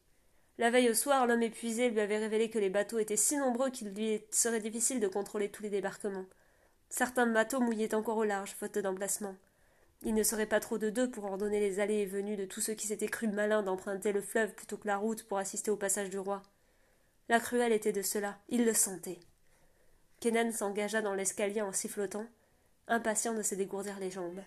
La 0.59 0.71
veille 0.71 0.91
au 0.91 0.95
soir, 0.95 1.27
l'homme 1.27 1.43
épuisé 1.43 1.91
lui 1.91 2.01
avait 2.01 2.19
révélé 2.19 2.51
que 2.51 2.59
les 2.59 2.71
bateaux 2.71 2.99
étaient 2.99 3.17
si 3.17 3.37
nombreux 3.37 3.71
qu'il 3.71 3.89
lui 3.89 4.23
serait 4.31 4.61
difficile 4.61 5.01
de 5.01 5.09
contrôler 5.09 5.51
tous 5.51 5.63
les 5.63 5.71
débarquements. 5.71 6.27
Certains 6.91 7.27
bateaux 7.27 7.61
mouillaient 7.61 7.95
encore 7.95 8.19
au 8.19 8.25
large, 8.25 8.53
faute 8.53 8.79
d'emplacement. 8.79 9.35
Il 10.03 10.15
ne 10.15 10.23
serait 10.23 10.47
pas 10.47 10.61
trop 10.61 10.79
de 10.79 10.91
deux 10.91 11.11
pour 11.11 11.25
ordonner 11.25 11.61
les 11.61 11.81
allées 11.81 12.01
et 12.01 12.07
venues 12.07 12.37
de 12.37 12.45
tous 12.45 12.61
ceux 12.61 12.75
qui 12.75 12.87
s'étaient 12.87 13.07
crus 13.07 13.31
malins 13.31 13.63
d'emprunter 13.63 14.13
le 14.13 14.21
fleuve 14.21 14.53
plutôt 14.53 14.77
que 14.77 14.89
la 14.89 14.97
route 14.97 15.23
pour 15.25 15.39
assister 15.39 15.71
au 15.71 15.77
passage 15.77 16.11
du 16.11 16.19
roi. 16.19 16.43
La 17.29 17.41
cruelle 17.41 17.73
était 17.73 17.93
de 17.93 18.03
cela, 18.03 18.39
il 18.49 18.65
le 18.65 18.75
sentait. 18.75 19.21
Kenan 20.21 20.53
s'engagea 20.53 21.03
dans 21.03 21.15
l'escalier 21.15 21.63
en 21.63 21.73
sifflotant, 21.73 22.27
impatient 22.89 23.35
de 23.35 23.43
se 23.43 23.55
dégourdir 23.55 23.99
les 24.01 24.11
jambes. 24.11 24.43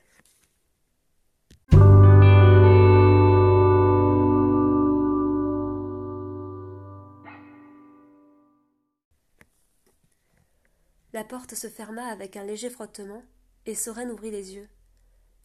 La 11.15 11.24
porte 11.24 11.55
se 11.55 11.69
ferma 11.69 12.07
avec 12.07 12.36
un 12.36 12.43
léger 12.43 12.69
frottement, 12.69 13.24
et 13.65 13.74
Soren 13.74 14.12
ouvrit 14.12 14.31
les 14.31 14.53
yeux. 14.55 14.67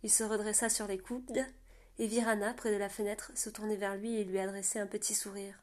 Il 0.02 0.10
se 0.10 0.24
redressa 0.24 0.68
sur 0.68 0.88
les 0.88 0.98
coudes, 0.98 1.46
et 2.00 2.08
Virana, 2.08 2.54
près 2.54 2.72
de 2.72 2.76
la 2.76 2.88
fenêtre, 2.88 3.30
se 3.36 3.50
tournait 3.50 3.76
vers 3.76 3.94
lui 3.94 4.16
et 4.16 4.24
lui 4.24 4.40
adressait 4.40 4.80
un 4.80 4.88
petit 4.88 5.14
sourire. 5.14 5.62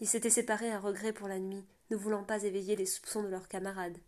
Ils 0.00 0.08
s'étaient 0.08 0.28
séparés 0.28 0.72
à 0.72 0.80
regret 0.80 1.12
pour 1.12 1.28
la 1.28 1.38
nuit, 1.38 1.64
ne 1.90 1.96
voulant 1.96 2.24
pas 2.24 2.42
éveiller 2.42 2.74
les 2.74 2.84
soupçons 2.84 3.22
de 3.22 3.28
leurs 3.28 3.46
camarades. 3.46 3.98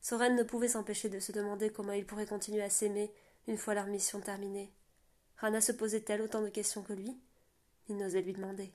Soren 0.00 0.34
ne 0.34 0.42
pouvait 0.42 0.66
s'empêcher 0.66 1.08
de 1.08 1.20
se 1.20 1.30
demander 1.30 1.70
comment 1.70 1.92
ils 1.92 2.04
pourraient 2.04 2.26
continuer 2.26 2.62
à 2.62 2.68
s'aimer 2.68 3.12
une 3.46 3.58
fois 3.58 3.74
leur 3.74 3.86
mission 3.86 4.18
terminée. 4.18 4.72
Rana 5.36 5.60
se 5.60 5.70
posait-elle 5.70 6.20
autant 6.20 6.42
de 6.42 6.48
questions 6.48 6.82
que 6.82 6.94
lui? 6.94 7.16
Il 7.88 7.96
n'osait 7.96 8.22
lui 8.22 8.32
demander. 8.32 8.72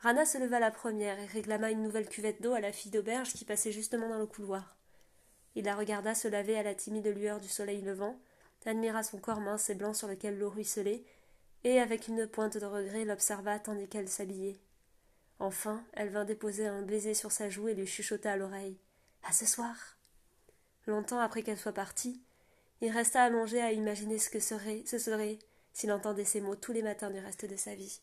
Rana 0.00 0.24
se 0.24 0.38
leva 0.38 0.60
la 0.60 0.70
première 0.70 1.18
et 1.18 1.26
réclama 1.26 1.70
une 1.70 1.82
nouvelle 1.82 2.08
cuvette 2.08 2.40
d'eau 2.40 2.52
à 2.52 2.60
la 2.60 2.72
fille 2.72 2.92
d'auberge 2.92 3.32
qui 3.32 3.44
passait 3.44 3.72
justement 3.72 4.08
dans 4.08 4.18
le 4.18 4.26
couloir. 4.26 4.76
Il 5.56 5.64
la 5.64 5.74
regarda 5.74 6.14
se 6.14 6.28
laver 6.28 6.56
à 6.56 6.62
la 6.62 6.74
timide 6.74 7.08
lueur 7.08 7.40
du 7.40 7.48
soleil 7.48 7.82
levant, 7.82 8.20
admira 8.64 9.02
son 9.02 9.18
corps 9.18 9.40
mince 9.40 9.70
et 9.70 9.74
blanc 9.74 9.94
sur 9.94 10.08
lequel 10.08 10.38
l'eau 10.38 10.50
ruisselait, 10.50 11.02
et 11.64 11.80
avec 11.80 12.06
une 12.06 12.26
pointe 12.26 12.58
de 12.58 12.66
regret 12.66 13.04
l'observa 13.04 13.58
tandis 13.58 13.88
qu'elle 13.88 14.08
s'habillait. 14.08 14.60
Enfin, 15.40 15.84
elle 15.94 16.10
vint 16.10 16.24
déposer 16.24 16.66
un 16.66 16.82
baiser 16.82 17.14
sur 17.14 17.32
sa 17.32 17.48
joue 17.48 17.68
et 17.68 17.74
lui 17.74 17.86
chuchota 17.86 18.32
à 18.32 18.36
l'oreille. 18.36 18.78
À 19.22 19.32
ce 19.32 19.46
soir. 19.46 19.74
Longtemps 20.86 21.18
après 21.18 21.42
qu'elle 21.42 21.58
soit 21.58 21.72
partie, 21.72 22.22
il 22.80 22.90
resta 22.90 23.22
allongé 23.22 23.60
à 23.60 23.72
imaginer 23.72 24.18
ce 24.18 24.30
que 24.30 24.40
serait, 24.40 24.82
ce 24.86 24.98
serait, 24.98 25.38
s'il 25.72 25.90
entendait 25.90 26.24
ces 26.24 26.40
mots 26.40 26.56
tous 26.56 26.72
les 26.72 26.82
matins 26.82 27.10
du 27.10 27.18
reste 27.18 27.44
de 27.44 27.56
sa 27.56 27.74
vie. 27.74 28.00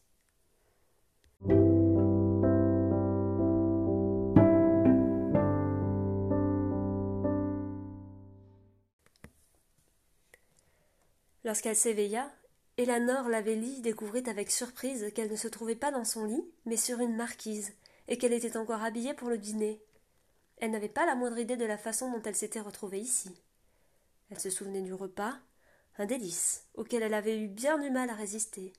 Lorsqu'elle 11.46 11.76
s'éveilla, 11.76 12.32
Elanor 12.80 13.30
Lavelli 13.30 13.80
découvrit 13.82 14.24
avec 14.28 14.50
surprise 14.50 15.14
qu'elle 15.14 15.30
ne 15.30 15.36
se 15.36 15.48
trouvait 15.48 15.76
pas 15.76 15.92
dans 15.92 16.04
son 16.04 16.26
lit, 16.26 16.44
mais 16.66 16.76
sur 16.76 17.00
une 17.00 17.16
marquise, 17.16 17.72
et 18.08 18.18
qu'elle 18.18 18.34
était 18.34 18.58
encore 18.58 18.82
habillée 18.82 19.14
pour 19.14 19.30
le 19.30 19.38
dîner. 19.38 19.80
Elle 20.58 20.72
n'avait 20.72 20.90
pas 20.90 21.06
la 21.06 21.14
moindre 21.14 21.38
idée 21.38 21.56
de 21.56 21.66
la 21.66 21.78
façon 21.78 22.12
dont 22.12 22.22
elle 22.24 22.36
s'était 22.36 22.62
retrouvée 22.62 23.00
ici. 23.00 23.30
Elle 24.32 24.40
se 24.40 24.50
souvenait 24.50 24.82
du 24.82 24.96
repas, 24.96 25.38
un 26.00 26.08
délice, 26.08 26.66
auquel 26.74 27.04
elle 27.04 27.14
avait 27.14 27.40
eu 27.40 27.48
bien 27.48 27.78
du 27.78 27.92
mal 27.92 28.10
à 28.10 28.16
résister. 28.16 28.74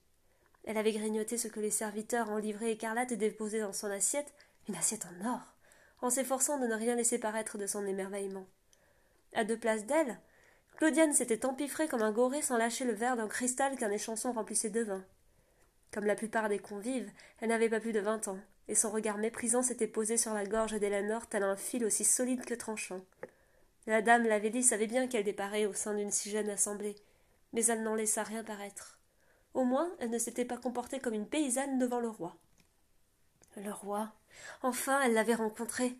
Elle 0.64 0.76
avait 0.76 0.92
grignoté 0.92 1.38
ce 1.38 1.46
que 1.46 1.60
les 1.60 1.70
serviteurs 1.70 2.30
en 2.30 2.38
livrée 2.38 2.72
écarlate 2.72 3.12
déposaient 3.12 3.60
dans 3.60 3.72
son 3.72 3.92
assiette, 3.92 4.34
une 4.68 4.74
assiette 4.74 5.06
en 5.06 5.30
or, 5.30 5.54
en 6.00 6.10
s'efforçant 6.10 6.58
de 6.58 6.66
ne 6.66 6.74
rien 6.74 6.96
laisser 6.96 7.20
paraître 7.20 7.58
de 7.58 7.66
son 7.68 7.86
émerveillement. 7.86 8.48
À 9.34 9.44
deux 9.44 9.56
places 9.56 9.86
d'elle, 9.86 10.18
Claudiane 10.76 11.14
s'était 11.14 11.46
empiffrée 11.46 11.88
comme 11.88 12.02
un 12.02 12.12
goré 12.12 12.42
sans 12.42 12.58
lâcher 12.58 12.84
le 12.84 12.92
verre 12.92 13.16
d'un 13.16 13.28
cristal 13.28 13.76
qu'un 13.76 13.90
échanson 13.90 14.32
remplissait 14.32 14.68
de 14.68 14.82
vin. 14.82 15.02
Comme 15.90 16.04
la 16.04 16.14
plupart 16.14 16.50
des 16.50 16.58
convives, 16.58 17.10
elle 17.40 17.48
n'avait 17.48 17.70
pas 17.70 17.80
plus 17.80 17.92
de 17.92 18.00
vingt 18.00 18.28
ans, 18.28 18.38
et 18.68 18.74
son 18.74 18.90
regard 18.90 19.16
méprisant 19.16 19.62
s'était 19.62 19.86
posé 19.86 20.18
sur 20.18 20.34
la 20.34 20.44
gorge 20.44 20.78
d'Elanor 20.78 21.28
tel 21.28 21.44
un 21.44 21.56
fil 21.56 21.82
aussi 21.84 22.04
solide 22.04 22.44
que 22.44 22.52
tranchant. 22.52 23.00
La 23.86 24.02
dame 24.02 24.24
Lavelli 24.24 24.62
savait 24.62 24.86
bien 24.86 25.06
qu'elle 25.06 25.24
déparait 25.24 25.64
au 25.64 25.72
sein 25.72 25.94
d'une 25.94 26.10
si 26.10 26.30
jeune 26.30 26.50
assemblée, 26.50 26.96
mais 27.54 27.64
elle 27.66 27.82
n'en 27.82 27.94
laissa 27.94 28.22
rien 28.22 28.44
paraître. 28.44 28.98
Au 29.54 29.64
moins, 29.64 29.90
elle 29.98 30.10
ne 30.10 30.18
s'était 30.18 30.44
pas 30.44 30.58
comportée 30.58 31.00
comme 31.00 31.14
une 31.14 31.28
paysanne 31.28 31.78
devant 31.78 32.00
le 32.00 32.10
roi. 32.10 32.36
Le 33.56 33.72
roi? 33.72 34.12
Enfin, 34.62 35.00
elle 35.00 35.14
l'avait 35.14 35.34
rencontré. 35.34 35.96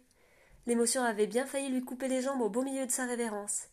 L'émotion 0.67 1.03
avait 1.03 1.27
bien 1.27 1.47
failli 1.47 1.71
lui 1.71 1.83
couper 1.83 2.09
les 2.09 2.21
jambes 2.21 2.43
au 2.43 2.51
beau 2.51 2.63
milieu 2.63 2.85
de 2.85 2.91
sa 2.91 3.07
révérence. 3.07 3.69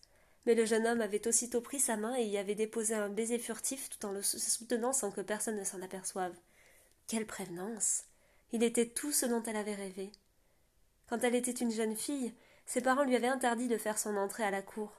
Mais 0.45 0.55
le 0.55 0.65
jeune 0.65 0.85
homme 0.85 1.01
avait 1.01 1.27
aussitôt 1.27 1.61
pris 1.61 1.79
sa 1.79 1.95
main 1.95 2.15
et 2.15 2.25
y 2.25 2.37
avait 2.37 2.55
déposé 2.55 2.95
un 2.95 3.09
baiser 3.09 3.39
furtif 3.39 3.89
tout 3.89 4.05
en 4.05 4.11
le 4.11 4.21
soutenant 4.21 4.93
sans 4.93 5.11
que 5.11 5.21
personne 5.21 5.57
ne 5.57 5.63
s'en 5.63 5.81
aperçoive. 5.81 6.35
Quelle 7.07 7.25
prévenance. 7.25 8.03
Il 8.51 8.63
était 8.63 8.89
tout 8.89 9.11
ce 9.11 9.25
dont 9.25 9.43
elle 9.43 9.55
avait 9.55 9.75
rêvé. 9.75 10.11
Quand 11.07 11.23
elle 11.23 11.35
était 11.35 11.51
une 11.51 11.71
jeune 11.71 11.95
fille, 11.95 12.33
ses 12.65 12.81
parents 12.81 13.03
lui 13.03 13.15
avaient 13.15 13.27
interdit 13.27 13.67
de 13.67 13.77
faire 13.77 13.97
son 13.97 14.15
entrée 14.17 14.43
à 14.43 14.51
la 14.51 14.61
cour. 14.61 14.91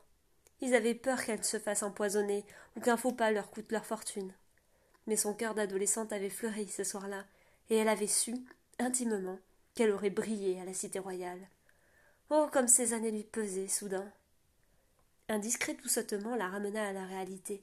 Ils 0.60 0.74
avaient 0.74 0.94
peur 0.94 1.22
qu'elle 1.22 1.44
se 1.44 1.58
fasse 1.58 1.82
empoisonner 1.82 2.44
ou 2.76 2.80
qu'un 2.80 2.96
faux 2.96 3.12
pas 3.12 3.30
leur 3.30 3.50
coûte 3.50 3.72
leur 3.72 3.84
fortune. 3.84 4.32
Mais 5.06 5.16
son 5.16 5.34
cœur 5.34 5.54
d'adolescente 5.54 6.12
avait 6.12 6.30
fleuri 6.30 6.68
ce 6.68 6.84
soir-là, 6.84 7.24
et 7.68 7.76
elle 7.76 7.88
avait 7.88 8.06
su, 8.06 8.34
intimement, 8.78 9.38
qu'elle 9.74 9.90
aurait 9.90 10.10
brillé 10.10 10.60
à 10.60 10.64
la 10.64 10.72
cité 10.72 10.98
royale. 10.98 11.48
Oh, 12.30 12.48
comme 12.52 12.68
ces 12.68 12.94
années 12.94 13.10
lui 13.10 13.24
pesaient, 13.24 13.68
soudain. 13.68 14.10
Un 15.28 15.38
discret 15.38 15.74
doucettement 15.74 16.36
la 16.36 16.48
ramena 16.48 16.86
à 16.86 16.92
la 16.92 17.06
réalité. 17.06 17.60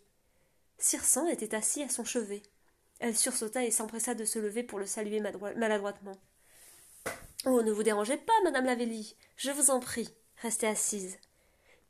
Circin 0.80 1.28
était 1.28 1.54
assis 1.54 1.84
à 1.84 1.90
son 1.90 2.04
chevet. 2.04 2.42
Elle 3.00 3.16
sursauta 3.16 3.64
et 3.64 3.70
s'empressa 3.70 4.16
de 4.16 4.26
se 4.26 4.40
lever 4.40 4.64
pour 4.64 4.80
le 4.80 4.88
saluer 4.88 5.20
maladroitement. 5.20 6.18
Oh, 7.46 7.62
ne 7.62 7.72
vous 7.72 7.84
dérangez 7.84 8.18
pas, 8.18 8.34
madame 8.44 8.66
Lavelli. 8.66 9.16
Je 9.36 9.52
vous 9.52 9.70
en 9.70 9.80
prie. 9.80 10.10
Restez 10.38 10.68
assise. 10.68 11.18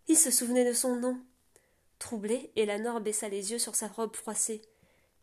Il 0.10 0.18
se 0.18 0.30
souvenait 0.30 0.68
de 0.68 0.74
son 0.74 0.98
nom. 0.98 1.18
Troublée, 2.00 2.52
Elanor 2.58 3.00
baissa 3.00 3.30
les 3.30 3.52
yeux 3.52 3.60
sur 3.60 3.76
sa 3.76 3.88
robe 3.88 4.16
froissée. 4.16 4.62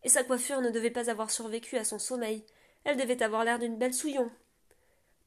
Et 0.03 0.09
sa 0.09 0.25
coiffure 0.25 0.63
ne 0.63 0.71
devait 0.71 0.91
pas 0.91 1.11
avoir 1.11 1.31
survécu 1.31 1.77
à 1.77 1.85
son 1.85 1.99
sommeil. 1.99 2.45
Elle 2.85 2.97
devait 2.97 3.23
avoir 3.23 3.45
l'air 3.45 3.59
d'une 3.59 3.77
belle 3.77 3.95
souillon. 3.95 4.31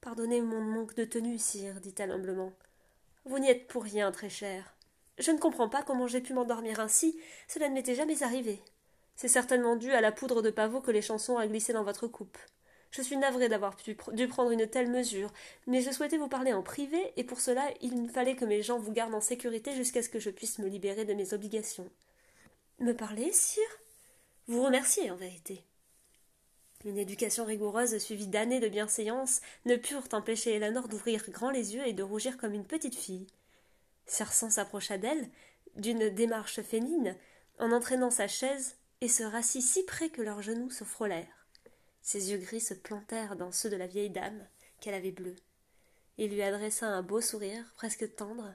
Pardonnez 0.01 0.41
mon 0.41 0.61
manque 0.61 0.95
de 0.95 1.05
tenue, 1.05 1.37
sire, 1.37 1.79
dit-elle 1.79 2.11
humblement. 2.11 2.53
Vous 3.25 3.37
n'y 3.37 3.49
êtes 3.49 3.67
pour 3.67 3.83
rien, 3.83 4.11
très 4.11 4.29
cher. 4.29 4.73
Je 5.21 5.29
ne 5.29 5.37
comprends 5.37 5.69
pas 5.69 5.83
comment 5.83 6.07
j'ai 6.07 6.19
pu 6.19 6.33
m'endormir 6.33 6.79
ainsi, 6.79 7.15
cela 7.47 7.69
ne 7.69 7.75
m'était 7.75 7.93
jamais 7.93 8.23
arrivé. 8.23 8.59
C'est 9.15 9.27
certainement 9.27 9.75
dû 9.75 9.91
à 9.91 10.01
la 10.01 10.11
poudre 10.11 10.41
de 10.41 10.49
pavot 10.49 10.81
que 10.81 10.89
les 10.89 11.03
chansons 11.03 11.37
a 11.37 11.45
glissé 11.45 11.73
dans 11.73 11.83
votre 11.83 12.07
coupe. 12.07 12.39
Je 12.89 13.03
suis 13.03 13.17
navrée 13.17 13.47
d'avoir 13.47 13.77
dû 14.13 14.27
prendre 14.27 14.49
une 14.49 14.65
telle 14.65 14.89
mesure, 14.89 15.31
mais 15.67 15.81
je 15.81 15.91
souhaitais 15.91 16.17
vous 16.17 16.27
parler 16.27 16.53
en 16.53 16.63
privé, 16.63 17.13
et 17.17 17.23
pour 17.23 17.39
cela 17.39 17.69
il 17.81 18.09
fallait 18.09 18.35
que 18.35 18.45
mes 18.45 18.63
gens 18.63 18.79
vous 18.79 18.91
gardent 18.91 19.13
en 19.13 19.21
sécurité 19.21 19.75
jusqu'à 19.75 20.01
ce 20.01 20.09
que 20.09 20.19
je 20.19 20.31
puisse 20.31 20.57
me 20.57 20.67
libérer 20.67 21.05
de 21.05 21.13
mes 21.13 21.33
obligations. 21.33 21.89
Me 22.79 22.93
parler, 22.93 23.31
sire? 23.31 23.63
Vous 24.47 24.63
remercier, 24.63 25.11
en 25.11 25.15
vérité. 25.15 25.63
Une 26.83 26.97
éducation 26.97 27.45
rigoureuse 27.45 27.95
suivie 27.99 28.25
d'années 28.25 28.59
de 28.59 28.69
bienséance 28.69 29.41
ne 29.65 29.75
purent 29.75 30.07
empêcher 30.13 30.55
Elanor 30.55 30.87
d'ouvrir 30.87 31.29
grand 31.29 31.51
les 31.51 31.75
yeux 31.75 31.85
et 31.85 31.93
de 31.93 32.01
rougir 32.01 32.37
comme 32.37 32.53
une 32.53 32.65
petite 32.65 32.95
fille. 32.95 33.27
Cersan 34.11 34.49
s'approcha 34.49 34.97
d'elle, 34.97 35.29
d'une 35.77 36.09
démarche 36.09 36.61
féline, 36.61 37.15
en 37.59 37.71
entraînant 37.71 38.11
sa 38.11 38.27
chaise, 38.27 38.75
et 38.99 39.07
se 39.07 39.23
rassit 39.23 39.63
si 39.63 39.83
près 39.83 40.09
que 40.09 40.21
leurs 40.21 40.41
genoux 40.41 40.69
se 40.69 40.83
frôlèrent. 40.83 41.47
Ses 42.01 42.31
yeux 42.31 42.37
gris 42.37 42.59
se 42.59 42.73
plantèrent 42.73 43.37
dans 43.37 43.53
ceux 43.53 43.69
de 43.69 43.77
la 43.77 43.87
vieille 43.87 44.09
dame, 44.09 44.45
qu'elle 44.81 44.95
avait 44.95 45.13
bleue. 45.13 45.37
Il 46.17 46.31
lui 46.31 46.41
adressa 46.41 46.87
un 46.87 47.01
beau 47.01 47.21
sourire, 47.21 47.63
presque 47.77 48.13
tendre, 48.17 48.53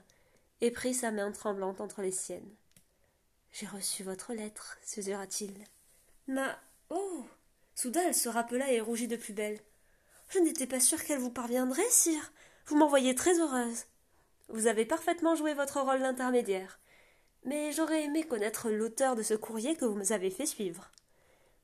et 0.61 0.69
prit 0.69 0.93
sa 0.93 1.09
main 1.09 1.31
tremblante 1.31 1.81
entre 1.81 2.03
les 2.03 2.11
siennes. 2.11 2.55
J'ai 3.51 3.65
reçu 3.65 4.03
votre 4.03 4.33
lettre, 4.33 4.77
susurra-t-il. 4.85 5.55
Ma. 6.27 6.55
Oh 6.91 7.25
Soudain 7.73 8.03
elle 8.05 8.15
se 8.15 8.29
rappela 8.29 8.71
et 8.71 8.79
rougit 8.79 9.07
de 9.07 9.15
plus 9.15 9.33
belle. 9.33 9.59
Je 10.29 10.37
n'étais 10.37 10.67
pas 10.67 10.79
sûre 10.79 11.03
qu'elle 11.03 11.19
vous 11.19 11.31
parviendrait, 11.31 11.89
sire. 11.89 12.31
Vous 12.67 12.75
m'envoyez 12.75 13.15
très 13.15 13.39
heureuse. 13.39 13.85
Vous 14.49 14.67
avez 14.67 14.85
parfaitement 14.85 15.35
joué 15.35 15.53
votre 15.53 15.81
rôle 15.81 15.99
d'intermédiaire. 15.99 16.79
Mais 17.43 17.71
j'aurais 17.71 18.03
aimé 18.03 18.23
connaître 18.23 18.69
l'auteur 18.69 19.15
de 19.15 19.23
ce 19.23 19.33
courrier 19.33 19.75
que 19.75 19.85
vous 19.85 19.97
nous 19.97 20.11
avez 20.11 20.29
fait 20.29 20.45
suivre. 20.45 20.91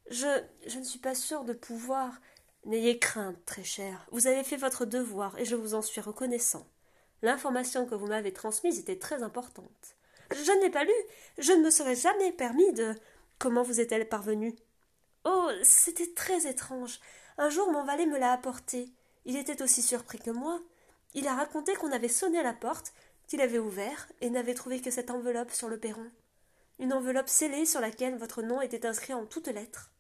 Je. 0.10 0.28
je 0.68 0.80
ne 0.80 0.84
suis 0.84 1.00
pas 1.00 1.16
sûre 1.16 1.44
de 1.44 1.54
pouvoir. 1.54 2.20
N'ayez 2.66 3.00
crainte, 3.00 3.44
très 3.46 3.64
cher. 3.64 4.08
Vous 4.12 4.28
avez 4.28 4.44
fait 4.44 4.58
votre 4.58 4.86
devoir 4.86 5.38
et 5.38 5.46
je 5.46 5.56
vous 5.56 5.74
en 5.74 5.82
suis 5.82 6.02
reconnaissant. 6.02 6.66
L'information 7.22 7.86
que 7.86 7.96
vous 7.96 8.08
m'avez 8.08 8.34
transmise 8.34 8.80
était 8.80 9.00
très 9.00 9.24
importante. 9.24 9.96
Je 10.32 10.52
ne 10.52 10.62
l'ai 10.62 10.70
pas 10.70 10.84
lu. 10.84 10.94
Je 11.38 11.52
ne 11.54 11.64
me 11.64 11.70
serais 11.70 11.96
jamais 11.96 12.32
permis 12.32 12.72
de. 12.74 12.96
Comment 13.40 13.64
vous 13.64 13.80
est-elle 13.80 14.08
parvenue? 14.08 14.56
Oh, 15.26 15.50
c'était 15.64 16.14
très 16.14 16.48
étrange. 16.48 17.00
Un 17.38 17.50
jour, 17.50 17.72
mon 17.72 17.84
valet 17.84 18.06
me 18.06 18.18
l'a 18.18 18.32
apporté. 18.32 18.90
Il 19.26 19.38
était 19.38 19.62
aussi 19.62 19.82
surpris 19.82 20.20
que 20.20 20.32
moi. 20.32 20.62
Il 21.14 21.28
a 21.28 21.36
raconté 21.36 21.76
qu'on 21.76 21.92
avait 21.92 22.08
sonné 22.08 22.40
à 22.40 22.44
la 22.44 22.54
porte, 22.54 22.94
qu'il 23.28 23.42
avait 23.42 23.60
ouvert, 23.60 24.12
et 24.22 24.30
n'avait 24.30 24.54
trouvé 24.54 24.82
que 24.82 24.92
cette 24.92 25.12
enveloppe 25.12 25.52
sur 25.52 25.70
le 25.70 25.80
perron. 25.80 26.10
Une 26.80 26.94
enveloppe 26.94 27.30
scellée 27.30 27.66
sur 27.66 27.80
laquelle 27.80 28.18
votre 28.18 28.42
nom 28.42 28.62
était 28.62 28.86
inscrit 28.86 29.14
en 29.14 29.26
toutes 29.26 29.48
lettres. 29.48 29.92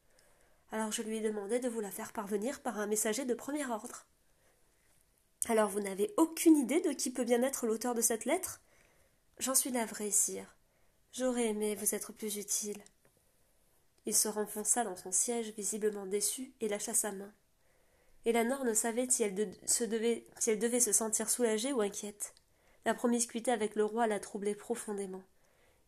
Alors 0.72 0.91
je 0.91 1.03
lui 1.03 1.17
ai 1.17 1.22
demandé 1.22 1.60
de 1.60 1.70
vous 1.70 1.82
la 1.82 1.91
faire 1.91 2.13
parvenir 2.13 2.62
par 2.62 2.79
un 2.79 2.88
messager 2.88 3.25
de 3.25 3.34
premier 3.36 3.65
ordre. 3.67 4.05
Alors 5.48 5.70
vous 5.70 5.82
n'avez 5.82 6.13
aucune 6.17 6.58
idée 6.58 6.82
de 6.82 6.91
qui 6.91 7.12
peut 7.12 7.25
bien 7.25 7.43
être 7.43 7.67
l'auteur 7.67 7.93
de 7.93 8.01
cette 8.01 8.25
lettre? 8.25 8.62
J'en 9.38 9.55
suis 9.55 9.72
navré, 9.72 10.10
sire. 10.10 10.55
J'aurais 11.12 11.48
aimé 11.48 11.75
vous 11.75 11.93
être 11.93 12.12
plus 12.12 12.38
utile. 12.38 12.84
Il 14.05 14.15
se 14.15 14.27
renfonça 14.27 14.84
dans 14.84 14.96
son 14.96 15.12
siège, 15.12 15.51
visiblement 15.51 16.05
déçu, 16.05 16.53
et 16.60 16.67
lâcha 16.67 16.93
sa 16.93 17.12
main. 17.12 17.32
Eleanor 18.25 18.63
ne 18.63 18.74
savait 18.74 19.10
si 19.10 19.24
elle, 19.24 19.36
devait, 19.36 20.80
se 20.80 20.92
sentir 20.92 21.30
soulagée 21.30 21.74
ou 21.74 21.82
inquiète. 21.82 22.34
La 22.86 22.94
promiscuité 22.94 23.51
avec 23.51 23.75
le 23.75 23.86
roi 23.86 24.08
la 24.08 24.20
troublait 24.20 24.56
profondément. 24.56 25.24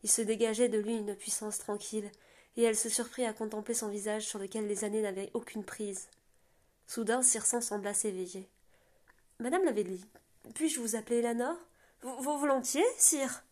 Il 0.02 0.10
se 0.10 0.22
dégageait 0.22 0.68
de 0.68 0.78
lui 0.78 0.96
une 0.96 1.14
puissance 1.14 1.58
tranquille, 1.58 2.10
et 2.56 2.62
elle 2.62 2.76
se 2.76 2.88
surprit 2.88 3.24
à 3.24 3.32
contempler 3.32 3.74
son 3.74 3.88
visage 3.88 4.26
sur 4.26 4.38
lequel 4.38 4.66
les 4.66 4.84
années 4.84 5.02
n'avaient 5.02 5.30
aucune 5.34 5.64
prise. 5.64 6.08
Soudain, 6.86 7.22
Circin 7.22 7.60
sembla 7.60 7.94
s'éveiller. 7.94 8.48
Madame 9.40 9.64
Lavelli, 9.64 10.04
puis-je 10.54 10.80
vous 10.80 10.96
appeler 10.96 11.18
Eleanor 11.18 11.56
Vous 12.02 12.38
volontiers, 12.38 12.86
sire 12.98 13.42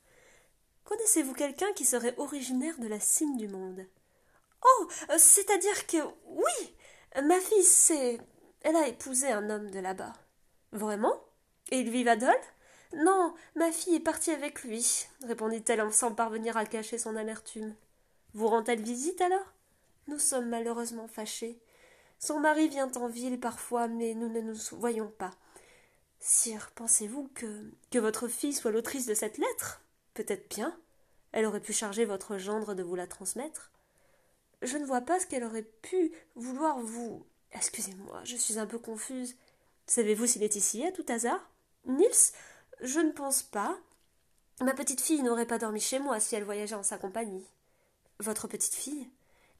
Connaissez-vous 0.84 1.34
quelqu'un 1.34 1.72
qui 1.72 1.84
serait 1.84 2.14
originaire 2.18 2.78
de 2.78 2.86
la 2.86 3.00
cime 3.00 3.36
du 3.36 3.48
monde? 3.48 3.86
Oh, 4.62 4.88
euh, 5.10 5.18
c'est-à-dire 5.18 5.86
que 5.86 5.96
oui, 6.26 6.76
ma 7.22 7.40
fille, 7.40 7.64
c'est. 7.64 8.18
Elle 8.64 8.76
a 8.76 8.88
épousé 8.88 9.30
un 9.30 9.50
homme 9.50 9.70
de 9.70 9.78
là-bas. 9.78 10.14
Vraiment? 10.72 11.22
Et 11.70 11.78
il 11.80 11.90
vit 11.90 12.08
à 12.08 12.16
Dole 12.16 12.34
Non, 12.94 13.34
ma 13.56 13.70
fille 13.70 13.96
est 13.96 14.00
partie 14.00 14.30
avec 14.30 14.64
lui, 14.64 15.06
répondit-elle 15.22 15.92
sans 15.92 16.14
parvenir 16.14 16.56
à 16.56 16.64
cacher 16.64 16.96
son 16.96 17.14
amertume. 17.14 17.74
Vous 18.32 18.48
rend-elle 18.48 18.80
visite 18.80 19.20
alors? 19.20 19.52
Nous 20.08 20.18
sommes 20.18 20.48
malheureusement 20.48 21.08
fâchés. 21.08 21.58
Son 22.18 22.40
mari 22.40 22.68
vient 22.68 22.90
en 22.92 23.06
ville 23.06 23.38
parfois, 23.38 23.86
mais 23.86 24.14
nous 24.14 24.30
ne 24.30 24.40
nous 24.40 24.56
voyons 24.72 25.08
pas. 25.08 25.32
Sire, 26.18 26.70
pensez-vous 26.74 27.28
que, 27.34 27.70
que 27.90 27.98
votre 27.98 28.28
fille 28.28 28.54
soit 28.54 28.70
l'autrice 28.70 29.04
de 29.04 29.12
cette 29.12 29.36
lettre? 29.36 29.82
Peut-être 30.14 30.48
bien. 30.48 30.74
Elle 31.32 31.44
aurait 31.44 31.60
pu 31.60 31.74
charger 31.74 32.06
votre 32.06 32.38
gendre 32.38 32.74
de 32.74 32.82
vous 32.82 32.94
la 32.94 33.06
transmettre. 33.06 33.72
Je 34.62 34.78
ne 34.78 34.86
vois 34.86 35.02
pas 35.02 35.20
ce 35.20 35.26
qu'elle 35.26 35.44
aurait 35.44 35.68
pu 35.82 36.12
vouloir 36.34 36.80
vous. 36.80 37.26
Excusez-moi, 37.54 38.20
je 38.24 38.36
suis 38.36 38.58
un 38.58 38.66
peu 38.66 38.78
confuse. 38.78 39.36
Savez-vous 39.86 40.26
s'il 40.26 40.42
est 40.42 40.56
ici 40.56 40.84
à 40.84 40.92
tout 40.92 41.06
hasard? 41.08 41.50
Nils? 41.86 42.32
Je 42.80 43.00
ne 43.00 43.12
pense 43.12 43.42
pas. 43.42 43.78
Ma 44.60 44.74
petite 44.74 45.00
fille 45.00 45.22
n'aurait 45.22 45.46
pas 45.46 45.58
dormi 45.58 45.80
chez 45.80 45.98
moi 45.98 46.20
si 46.20 46.34
elle 46.34 46.44
voyageait 46.44 46.74
en 46.74 46.82
sa 46.82 46.98
compagnie. 46.98 47.46
Votre 48.20 48.48
petite 48.48 48.74
fille? 48.74 49.08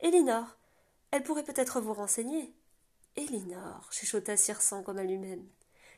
Elinor. 0.00 0.56
Elle 1.10 1.22
pourrait 1.22 1.44
peut-être 1.44 1.80
vous 1.80 1.94
renseigner. 1.94 2.52
Elinor, 3.16 3.88
chuchota 3.92 4.36
Circent 4.36 4.82
comme 4.82 4.98
à 4.98 5.04
lui-même. 5.04 5.46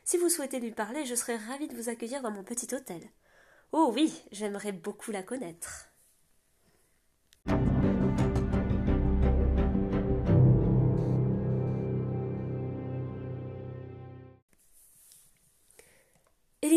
Si 0.03 0.17
vous 0.17 0.29
souhaitez 0.29 0.59
lui 0.59 0.71
parler, 0.71 1.05
je 1.05 1.15
serais 1.15 1.35
ravie 1.35 1.67
de 1.67 1.75
vous 1.75 1.89
accueillir 1.89 2.21
dans 2.21 2.31
mon 2.31 2.43
petit 2.43 2.73
hôtel. 2.73 3.01
Oh 3.71 3.91
oui, 3.93 4.23
j'aimerais 4.31 4.71
beaucoup 4.71 5.11
la 5.11 5.23
connaître. 5.23 5.86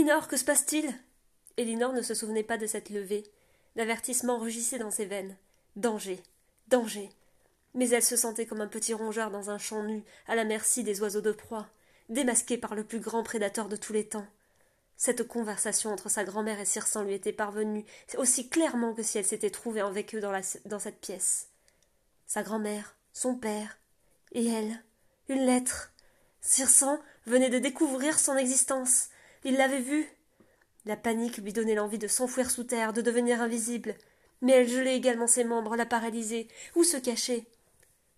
Elinor, 0.01 0.29
que 0.29 0.39
se 0.39 0.47
passe-t-il? 0.47 0.91
Elinor 1.59 1.93
ne 1.93 2.01
se 2.01 2.15
souvenait 2.15 2.43
pas 2.43 2.57
de 2.57 2.67
cette 2.67 2.89
levée. 2.89 3.23
L'avertissement 3.77 4.39
rugissait 4.39 4.79
dans 4.79 4.91
ses 4.91 5.05
veines. 5.05 5.37
Danger. 5.77 6.23
Danger. 6.69 7.11
Mais 7.75 7.91
elle 7.91 8.03
se 8.03 8.17
sentait 8.17 8.47
comme 8.47 8.63
un 8.63 8.67
petit 8.67 8.95
rongeur 8.95 9.31
dans 9.31 9.51
un 9.51 9.59
champ 9.59 9.83
nu, 9.83 10.03
à 10.27 10.37
la 10.37 10.45
merci 10.47 10.85
des 10.85 11.03
oiseaux 11.03 11.21
de 11.21 11.33
proie, 11.33 11.69
démasqué 12.09 12.57
par 12.57 12.75
le 12.75 12.83
plus 12.83 12.99
grand 12.99 13.23
prédateur 13.23 13.69
de 13.69 13.77
tous 13.77 13.93
les 13.93 14.09
temps. 14.09 14.27
Cette 14.97 15.29
conversation 15.29 15.93
entre 15.93 16.09
sa 16.09 16.25
grand-mère 16.25 16.61
et 16.61 16.65
Circin 16.65 17.05
lui 17.05 17.13
était 17.13 17.35
parvenue 17.35 17.85
aussi 18.17 18.49
clairement 18.49 18.95
que 18.95 19.03
si 19.03 19.19
elle 19.19 19.27
s'était 19.27 19.51
trouvée 19.51 19.83
avec 19.83 20.15
eux 20.15 20.21
dans, 20.23 20.79
cette 20.79 21.01
pièce. 21.03 21.49
Sa 22.27 22.43
grand-mère, 22.43 22.97
son 23.13 23.35
père, 23.35 23.77
et 24.33 24.49
elle. 24.49 24.83
Une 25.29 25.45
lettre. 25.45 25.93
Circin 26.41 27.03
venait 27.27 27.51
de 27.51 27.59
découvrir 27.59 28.19
son 28.19 28.39
existence. 28.39 29.11
Il 29.44 29.57
l'avait 29.57 29.81
vue. 29.81 30.07
La 30.87 30.96
panique 30.96 31.38
lui 31.38 31.53
donnait 31.53 31.74
l'envie 31.74 31.98
de 31.98 32.09
s'enfouir 32.09 32.50
sous 32.50 32.64
terre, 32.64 32.92
de 32.92 33.00
devenir 33.00 33.40
invisible. 33.40 33.94
Mais 34.42 34.53
elle 34.53 34.68
gelait 34.68 34.96
également 34.96 35.26
ses 35.26 35.44
membres, 35.44 35.76
la 35.76 35.87
paralysait. 35.87 36.48
Où 36.74 36.85
se 36.85 36.96
cacher 36.96 37.46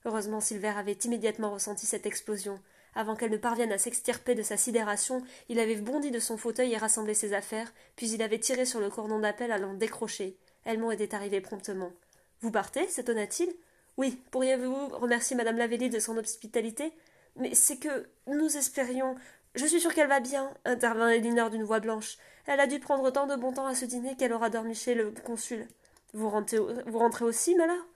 Heureusement, 0.05 0.41
Silver 0.41 0.73
avait 0.77 0.93
immédiatement 0.93 1.53
ressenti 1.53 1.87
cette 1.87 2.07
explosion. 2.07 2.61
Avant 2.95 3.17
qu'elle 3.17 3.31
ne 3.31 3.37
parvienne 3.37 3.73
à 3.73 3.79
s'extirper 3.79 4.35
de 4.35 4.43
sa 4.43 4.57
sidération, 4.57 5.23
il 5.49 5.59
avait 5.59 5.77
bondi 5.77 6.11
de 6.11 6.19
son 6.19 6.37
fauteuil 6.37 6.73
et 6.73 6.77
rassemblé 6.77 7.15
ses 7.15 7.33
affaires, 7.33 7.73
puis 7.97 8.11
il 8.11 8.23
avait 8.23 8.39
tiré 8.39 8.67
sur 8.67 8.81
le 8.81 8.91
cordon 8.91 9.21
d'appel 9.21 9.51
allant 9.51 9.75
décrocher. 9.75 10.37
Elmont 10.65 10.91
était 10.91 11.15
arrivé 11.15 11.41
promptement. 11.41 11.93
Vous 12.41 12.51
partez? 12.51 12.87
s'étonna-t-il. 12.89 13.53
Oui, 13.97 14.21
pourriez-vous 14.31 14.89
remercier 14.89 15.37
madame 15.37 15.57
Lavelli 15.57 15.89
de 15.89 15.99
son 15.99 16.17
hospitalité? 16.17 16.93
Mais 17.37 17.55
c'est 17.55 17.79
que 17.79 18.09
nous 18.27 18.57
espérions. 18.57 19.15
Je 19.55 19.67
suis 19.67 19.81
sûre 19.81 19.93
qu'elle 19.93 20.09
va 20.09 20.21
bien, 20.21 20.53
intervint 20.65 21.11
Elinor 21.11 21.51
d'une 21.51 21.65
voix 21.65 21.81
blanche. 21.81 22.17
Elle 22.47 22.61
a 22.61 22.67
dû 22.67 22.81
prendre 22.81 23.11
tant 23.11 23.27
de 23.27 23.37
bon 23.37 23.53
temps 23.53 23.67
à 23.67 23.75
ce 23.75 23.85
dîner 23.85 24.17
qu'elle 24.17 24.33
aura 24.33 24.51
dormi 24.51 24.75
chez 24.75 24.95
le 24.95 25.11
consul. 25.11 25.69
Vous 26.15 26.29
rentrez, 26.29 26.59
vous 26.59 26.99
rentrez 26.99 27.25
aussi, 27.25 27.55
malheur 27.55 27.87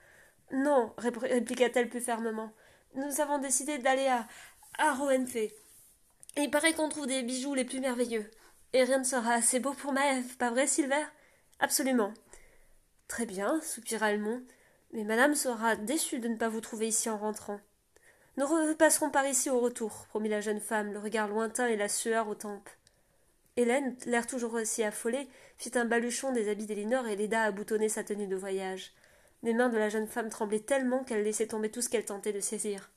Non, 0.53 0.93
répliqua-t-elle 0.99 1.89
plus 1.89 2.01
fermement. 2.01 2.53
Nous 2.95 3.21
avons 3.21 3.39
décidé 3.39 3.79
d'aller 3.79 4.07
à, 4.07 4.27
à 4.79 4.95
Roenfe. 4.95 5.37
Il 6.37 6.51
paraît 6.51 6.75
qu'on 6.75 6.91
trouve 6.91 7.07
des 7.07 7.23
bijoux 7.23 7.55
les 7.55 7.65
plus 7.65 7.81
merveilleux. 7.81 8.31
Et 8.73 8.85
rien 8.85 8.99
ne 8.99 9.05
sera 9.05 9.33
assez 9.33 9.59
beau 9.59 9.73
pour 9.73 9.93
Maëve, 9.93 10.37
pas 10.37 10.51
vrai, 10.51 10.67
Silver? 10.67 11.05
Absolument. 11.61 12.13
Très 13.09 13.25
bien, 13.25 13.61
soupira 13.63 14.07
Almond. 14.07 14.43
Mais 14.93 15.05
madame 15.05 15.35
sera 15.35 15.77
déçue 15.77 16.19
de 16.19 16.29
ne 16.29 16.37
pas 16.37 16.49
vous 16.49 16.61
trouver 16.61 16.89
ici 16.89 17.09
en 17.09 17.17
rentrant. 17.17 17.61
Nous 18.37 18.47
repasserons 18.47 19.11
par 19.11 19.27
ici 19.27 19.49
au 19.49 19.61
retour, 19.61 20.07
promit 20.09 20.29
la 20.29 20.43
jeune 20.43 20.61
femme, 20.61 20.93
le 20.93 20.99
regard 20.99 21.29
lointain 21.29 21.69
et 21.69 21.77
la 21.77 21.89
sueur 21.89 22.29
aux 22.29 22.35
tempes. 22.35 22.69
Hélène, 23.57 23.97
l'air 24.05 24.27
toujours 24.27 24.53
aussi 24.53 24.83
affolée, 24.83 25.27
fit 25.57 25.79
un 25.79 25.87
baluchon 25.87 26.33
des 26.33 26.51
habits 26.51 26.67
d'Elinor 26.67 27.07
et 27.07 27.17
l'aida 27.17 27.45
à 27.45 27.51
boutonner 27.51 27.89
sa 27.89 28.05
tenue 28.05 28.27
de 28.27 28.37
voyage. 28.37 28.93
Les 29.43 29.55
mains 29.55 29.71
de 29.71 29.79
la 29.79 29.89
jeune 29.89 30.07
femme 30.07 30.29
tremblaient 30.29 30.61
tellement 30.61 31.03
qu'elle 31.03 31.23
laissait 31.23 31.47
tomber 31.47 31.71
tout 31.71 31.81
ce 31.81 31.89
qu'elle 31.89 32.05
tentait 32.05 32.35
de 32.35 32.41
saisir. 32.41 32.91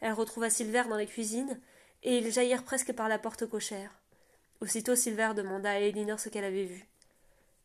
Elle 0.00 0.14
retrouva 0.14 0.48
Silver 0.48 0.84
dans 0.88 0.96
les 0.96 1.06
cuisines, 1.06 1.60
et 2.02 2.18
ils 2.18 2.32
jaillirent 2.32 2.64
presque 2.64 2.92
par 2.94 3.08
la 3.08 3.18
porte 3.18 3.46
cochère. 3.46 3.90
Aussitôt 4.60 4.96
Silver 4.96 5.32
demanda 5.36 5.72
à 5.72 5.78
Elinor 5.78 6.20
ce 6.20 6.30
qu'elle 6.30 6.44
avait 6.44 6.64
vu. 6.64 6.86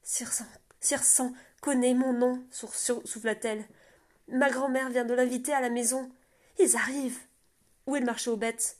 Circent, 0.03 0.47
Circent, 0.81 1.31
connaît 1.61 1.93
mon 1.93 2.11
nom, 2.11 2.43
souffla-t-elle. 2.51 3.63
Ma 4.27 4.49
grand-mère 4.49 4.89
vient 4.89 5.05
de 5.05 5.13
l'inviter 5.13 5.53
à 5.53 5.61
la 5.61 5.69
maison. 5.69 6.11
Ils 6.59 6.75
arrivent. 6.75 7.19
Où 7.87 7.95
est 7.95 7.99
le 7.99 8.05
marché 8.05 8.29
aux 8.29 8.37
bêtes? 8.37 8.77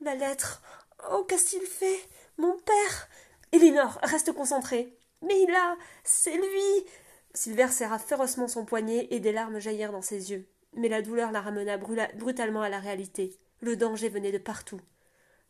La 0.00 0.14
lettre. 0.14 0.62
Oh, 1.10 1.24
qu'il 1.24 1.62
fait? 1.62 2.00
Mon 2.38 2.56
père 2.58 3.08
Elinor, 3.52 3.98
reste 4.02 4.32
concentrée. 4.32 4.96
Mais 5.22 5.40
il 5.42 5.54
a. 5.54 5.76
C'est 6.02 6.36
lui 6.36 6.86
Silver 7.34 7.68
serra 7.68 7.98
férocement 7.98 8.48
son 8.48 8.64
poignet 8.64 9.08
et 9.10 9.20
des 9.20 9.32
larmes 9.32 9.58
jaillirent 9.58 9.92
dans 9.92 10.02
ses 10.02 10.30
yeux. 10.30 10.48
Mais 10.74 10.88
la 10.88 11.02
douleur 11.02 11.32
la 11.32 11.40
ramena 11.40 11.78
brutalement 11.78 12.62
à 12.62 12.68
la 12.68 12.78
réalité. 12.78 13.38
Le 13.60 13.76
danger 13.76 14.08
venait 14.08 14.32
de 14.32 14.38
partout. 14.38 14.80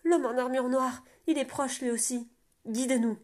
L'homme 0.03 0.27
en 0.27 0.37
armure 0.37 0.69
noire, 0.69 1.03
il 1.27 1.39
est 1.39 1.45
proche 1.45 1.81
lui 1.81 1.91
aussi. 1.91 2.29
Guide-nous. 2.67 3.19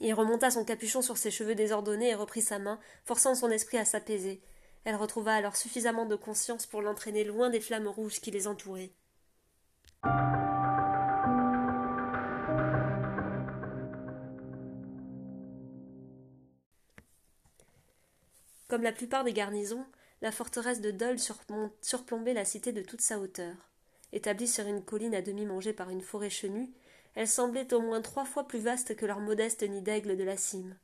Il 0.00 0.14
remonta 0.14 0.50
son 0.50 0.64
capuchon 0.64 1.02
sur 1.02 1.16
ses 1.16 1.30
cheveux 1.30 1.54
désordonnés 1.54 2.10
et 2.10 2.14
reprit 2.14 2.42
sa 2.42 2.58
main, 2.58 2.78
forçant 3.04 3.34
son 3.34 3.50
esprit 3.50 3.78
à 3.78 3.84
s'apaiser. 3.84 4.42
Elle 4.86 4.94
retrouva 4.94 5.34
alors 5.34 5.56
suffisamment 5.56 6.06
de 6.06 6.14
conscience 6.14 6.64
pour 6.64 6.80
l'entraîner 6.80 7.24
loin 7.24 7.50
des 7.50 7.60
flammes 7.60 7.88
rouges 7.88 8.20
qui 8.20 8.30
les 8.30 8.46
entouraient. 8.46 8.92
Comme 18.68 18.84
la 18.84 18.92
plupart 18.92 19.24
des 19.24 19.32
garnisons, 19.32 19.84
la 20.22 20.30
forteresse 20.30 20.80
de 20.80 20.92
Dole 20.92 21.18
surplombait 21.82 22.32
la 22.32 22.44
cité 22.44 22.70
de 22.70 22.82
toute 22.82 23.00
sa 23.00 23.18
hauteur. 23.18 23.56
Établie 24.12 24.46
sur 24.46 24.68
une 24.68 24.84
colline 24.84 25.16
à 25.16 25.22
demi 25.22 25.46
mangée 25.46 25.72
par 25.72 25.90
une 25.90 26.00
forêt 26.00 26.30
chenue, 26.30 26.70
elle 27.16 27.26
semblait 27.26 27.74
au 27.74 27.80
moins 27.80 28.02
trois 28.02 28.24
fois 28.24 28.46
plus 28.46 28.60
vaste 28.60 28.94
que 28.94 29.06
leur 29.06 29.18
modeste 29.18 29.64
nid 29.68 29.82
d'aigle 29.82 30.16
de 30.16 30.22
la 30.22 30.36
cime. 30.36 30.76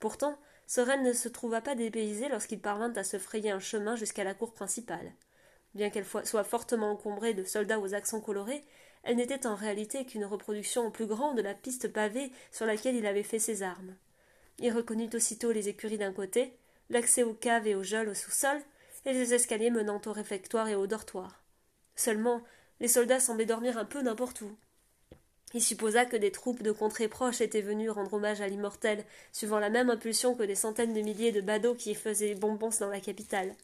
Pourtant, 0.00 0.40
Soren 0.66 1.02
ne 1.02 1.12
se 1.12 1.28
trouva 1.28 1.60
pas 1.60 1.74
dépaysé 1.74 2.28
lorsqu'il 2.28 2.60
parvint 2.60 2.92
à 2.94 3.04
se 3.04 3.18
frayer 3.18 3.50
un 3.50 3.60
chemin 3.60 3.96
jusqu'à 3.96 4.24
la 4.24 4.34
cour 4.34 4.52
principale. 4.52 5.12
Bien 5.74 5.90
qu'elle 5.90 6.06
soit 6.06 6.44
fortement 6.44 6.92
encombrée 6.92 7.34
de 7.34 7.44
soldats 7.44 7.80
aux 7.80 7.94
accents 7.94 8.20
colorés, 8.20 8.62
elle 9.02 9.16
n'était 9.16 9.46
en 9.46 9.54
réalité 9.54 10.06
qu'une 10.06 10.24
reproduction 10.24 10.86
en 10.86 10.90
plus 10.90 11.06
grand 11.06 11.34
de 11.34 11.42
la 11.42 11.54
piste 11.54 11.88
pavée 11.92 12.32
sur 12.50 12.64
laquelle 12.64 12.96
il 12.96 13.06
avait 13.06 13.22
fait 13.22 13.38
ses 13.38 13.62
armes. 13.62 13.94
Il 14.58 14.72
reconnut 14.72 15.10
aussitôt 15.14 15.52
les 15.52 15.68
écuries 15.68 15.98
d'un 15.98 16.12
côté, 16.12 16.56
l'accès 16.90 17.22
aux 17.22 17.34
caves 17.34 17.66
et 17.66 17.74
aux 17.74 17.82
geôles 17.82 18.08
au 18.08 18.14
sous-sol, 18.14 18.58
et 19.04 19.12
les 19.12 19.34
escaliers 19.34 19.70
menant 19.70 20.00
au 20.06 20.12
réfectoire 20.12 20.68
et 20.68 20.74
au 20.74 20.86
dortoir. 20.86 21.42
Seulement, 21.96 22.42
les 22.80 22.88
soldats 22.88 23.20
semblaient 23.20 23.44
dormir 23.44 23.76
un 23.76 23.84
peu 23.84 24.00
n'importe 24.00 24.40
où. 24.40 24.56
Il 25.54 25.62
supposa 25.62 26.04
que 26.04 26.16
des 26.16 26.32
troupes 26.32 26.62
de 26.62 26.72
contrées 26.72 27.06
proches 27.06 27.40
étaient 27.40 27.60
venues 27.60 27.88
rendre 27.88 28.14
hommage 28.14 28.40
à 28.40 28.48
l'immortel, 28.48 29.04
suivant 29.32 29.60
la 29.60 29.70
même 29.70 29.88
impulsion 29.88 30.34
que 30.34 30.42
des 30.42 30.56
centaines 30.56 30.92
de 30.92 31.00
milliers 31.00 31.30
de 31.30 31.40
badauds 31.40 31.76
qui 31.76 31.94
faisaient 31.94 32.34
bonbons 32.34 32.70
dans 32.80 32.90
la 32.90 33.00
capitale. 33.00 33.54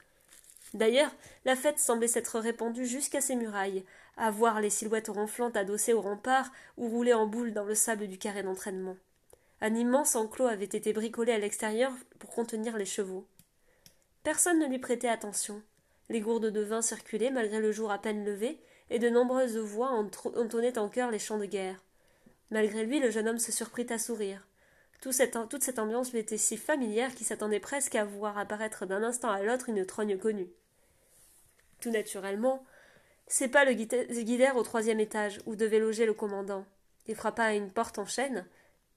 D'ailleurs, 0.72 1.10
la 1.44 1.56
fête 1.56 1.80
semblait 1.80 2.06
s'être 2.06 2.38
répandue 2.38 2.86
jusqu'à 2.86 3.20
ses 3.20 3.34
murailles, 3.34 3.84
à 4.16 4.30
voir 4.30 4.60
les 4.60 4.70
silhouettes 4.70 5.08
ronflantes 5.08 5.56
adossées 5.56 5.92
au 5.92 6.00
rempart 6.00 6.52
ou 6.76 6.88
rouler 6.88 7.12
en 7.12 7.26
boule 7.26 7.52
dans 7.52 7.64
le 7.64 7.74
sable 7.74 8.06
du 8.06 8.18
carré 8.18 8.44
d'entraînement. 8.44 8.96
Un 9.60 9.74
immense 9.74 10.14
enclos 10.14 10.46
avait 10.46 10.64
été 10.64 10.92
bricolé 10.92 11.32
à 11.32 11.38
l'extérieur 11.38 11.92
pour 12.20 12.30
contenir 12.30 12.76
les 12.76 12.86
chevaux. 12.86 13.26
Personne 14.22 14.60
ne 14.60 14.66
lui 14.66 14.78
prêtait 14.78 15.08
attention. 15.08 15.60
Les 16.08 16.20
gourdes 16.20 16.46
de 16.46 16.60
vin 16.60 16.82
circulaient 16.82 17.30
malgré 17.30 17.58
le 17.58 17.72
jour 17.72 17.90
à 17.90 17.98
peine 17.98 18.24
levé, 18.24 18.60
et 18.90 18.98
de 18.98 19.08
nombreuses 19.08 19.56
voix 19.56 19.90
entonnaient 19.90 20.78
en 20.78 20.88
chœur 20.88 21.10
les 21.10 21.18
chants 21.18 21.38
de 21.38 21.46
guerre. 21.46 21.82
Malgré 22.50 22.84
lui, 22.84 23.00
le 23.00 23.10
jeune 23.10 23.28
homme 23.28 23.38
se 23.38 23.52
surprit 23.52 23.86
à 23.90 23.98
sourire. 23.98 24.46
toute 25.00 25.12
cette 25.62 25.78
ambiance 25.78 26.12
lui 26.12 26.18
était 26.18 26.36
si 26.36 26.56
familière 26.56 27.14
qu'il 27.14 27.26
s'attendait 27.26 27.60
presque 27.60 27.94
à 27.94 28.04
voir 28.04 28.36
apparaître 28.36 28.86
d'un 28.86 29.02
instant 29.02 29.30
à 29.30 29.42
l'autre 29.42 29.68
une 29.68 29.86
trogne 29.86 30.18
connue. 30.18 30.50
Tout 31.80 31.90
naturellement, 31.90 32.64
c'est 33.26 33.48
pas 33.48 33.64
le 33.64 33.72
guidère 33.72 34.56
au 34.56 34.62
troisième 34.64 35.00
étage 35.00 35.40
où 35.46 35.54
devait 35.54 35.78
loger 35.78 36.04
le 36.04 36.12
commandant. 36.12 36.66
Il 37.06 37.14
frappa 37.14 37.44
à 37.44 37.54
une 37.54 37.70
porte 37.70 37.98
en 37.98 38.06
chêne, 38.06 38.44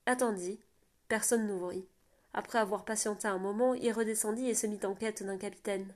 attendit. 0.06 0.60
Personne 1.08 1.48
n'ouvrit. 1.48 1.86
Après 2.34 2.58
avoir 2.58 2.84
patienté 2.84 3.28
un 3.28 3.38
moment, 3.38 3.76
il 3.76 3.92
redescendit 3.92 4.50
et 4.50 4.56
se 4.56 4.66
mit 4.66 4.80
en 4.84 4.96
quête 4.96 5.22
d'un 5.24 5.38
capitaine. 5.38 5.94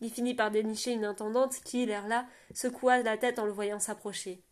Il 0.00 0.10
finit 0.10 0.34
par 0.34 0.50
dénicher 0.50 0.92
une 0.92 1.04
intendante 1.04 1.56
qui, 1.64 1.84
l'air 1.86 2.08
là, 2.08 2.26
secoua 2.54 3.02
la 3.02 3.16
tête 3.18 3.38
en 3.38 3.44
le 3.44 3.52
voyant 3.52 3.80
s'approcher. 3.80 4.42